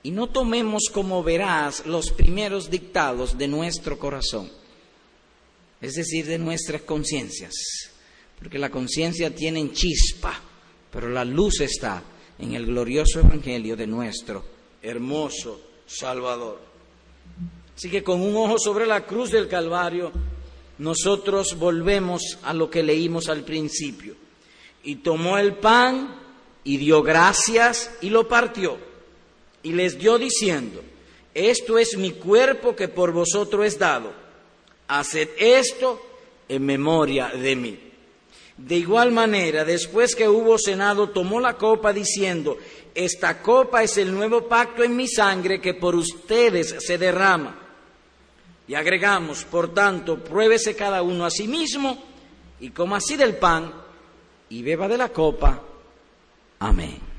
Y 0.03 0.11
no 0.11 0.27
tomemos 0.27 0.89
como 0.91 1.23
verás 1.23 1.85
los 1.85 2.11
primeros 2.11 2.69
dictados 2.69 3.37
de 3.37 3.47
nuestro 3.47 3.99
corazón, 3.99 4.49
es 5.79 5.93
decir, 5.93 6.25
de 6.25 6.39
nuestras 6.39 6.81
conciencias, 6.81 7.53
porque 8.39 8.57
la 8.57 8.71
conciencia 8.71 9.33
tiene 9.33 9.71
chispa, 9.71 10.39
pero 10.91 11.07
la 11.09 11.23
luz 11.23 11.61
está 11.61 12.03
en 12.39 12.53
el 12.53 12.65
glorioso 12.65 13.19
Evangelio 13.19 13.75
de 13.75 13.85
nuestro 13.85 14.43
hermoso 14.81 15.61
Salvador. 15.85 16.59
Así 17.75 17.89
que 17.89 18.03
con 18.03 18.21
un 18.21 18.35
ojo 18.35 18.57
sobre 18.57 18.87
la 18.87 19.05
cruz 19.05 19.31
del 19.31 19.47
Calvario, 19.47 20.11
nosotros 20.77 21.57
volvemos 21.57 22.39
a 22.43 22.53
lo 22.53 22.69
que 22.69 22.83
leímos 22.83 23.29
al 23.29 23.43
principio. 23.43 24.15
Y 24.83 24.95
tomó 24.97 25.37
el 25.37 25.55
pan 25.55 26.15
y 26.63 26.77
dio 26.77 27.03
gracias 27.03 27.91
y 28.01 28.09
lo 28.09 28.27
partió. 28.27 28.77
Y 29.63 29.73
les 29.73 29.99
dio 29.99 30.17
diciendo, 30.17 30.81
esto 31.33 31.77
es 31.77 31.97
mi 31.97 32.11
cuerpo 32.11 32.75
que 32.75 32.87
por 32.87 33.11
vosotros 33.11 33.65
es 33.65 33.77
dado. 33.77 34.11
Haced 34.87 35.29
esto 35.37 36.01
en 36.49 36.65
memoria 36.65 37.29
de 37.29 37.55
mí. 37.55 37.79
De 38.57 38.75
igual 38.75 39.11
manera, 39.11 39.63
después 39.63 40.15
que 40.15 40.27
hubo 40.27 40.57
cenado, 40.59 41.09
tomó 41.09 41.39
la 41.39 41.57
copa 41.57 41.93
diciendo, 41.93 42.57
esta 42.93 43.41
copa 43.41 43.83
es 43.83 43.97
el 43.97 44.13
nuevo 44.13 44.47
pacto 44.47 44.83
en 44.83 44.95
mi 44.95 45.07
sangre 45.07 45.61
que 45.61 45.73
por 45.73 45.95
ustedes 45.95 46.75
se 46.79 46.97
derrama. 46.97 47.60
Y 48.71 48.75
agregamos, 48.75 49.43
por 49.43 49.73
tanto, 49.73 50.23
pruébese 50.23 50.77
cada 50.77 51.01
uno 51.03 51.25
a 51.25 51.29
sí 51.29 51.45
mismo 51.45 52.01
y 52.61 52.69
coma 52.69 53.03
así 53.03 53.17
del 53.17 53.35
pan 53.35 53.69
y 54.47 54.63
beba 54.63 54.87
de 54.87 54.97
la 54.97 55.09
copa. 55.09 55.61
Amén. 56.59 57.10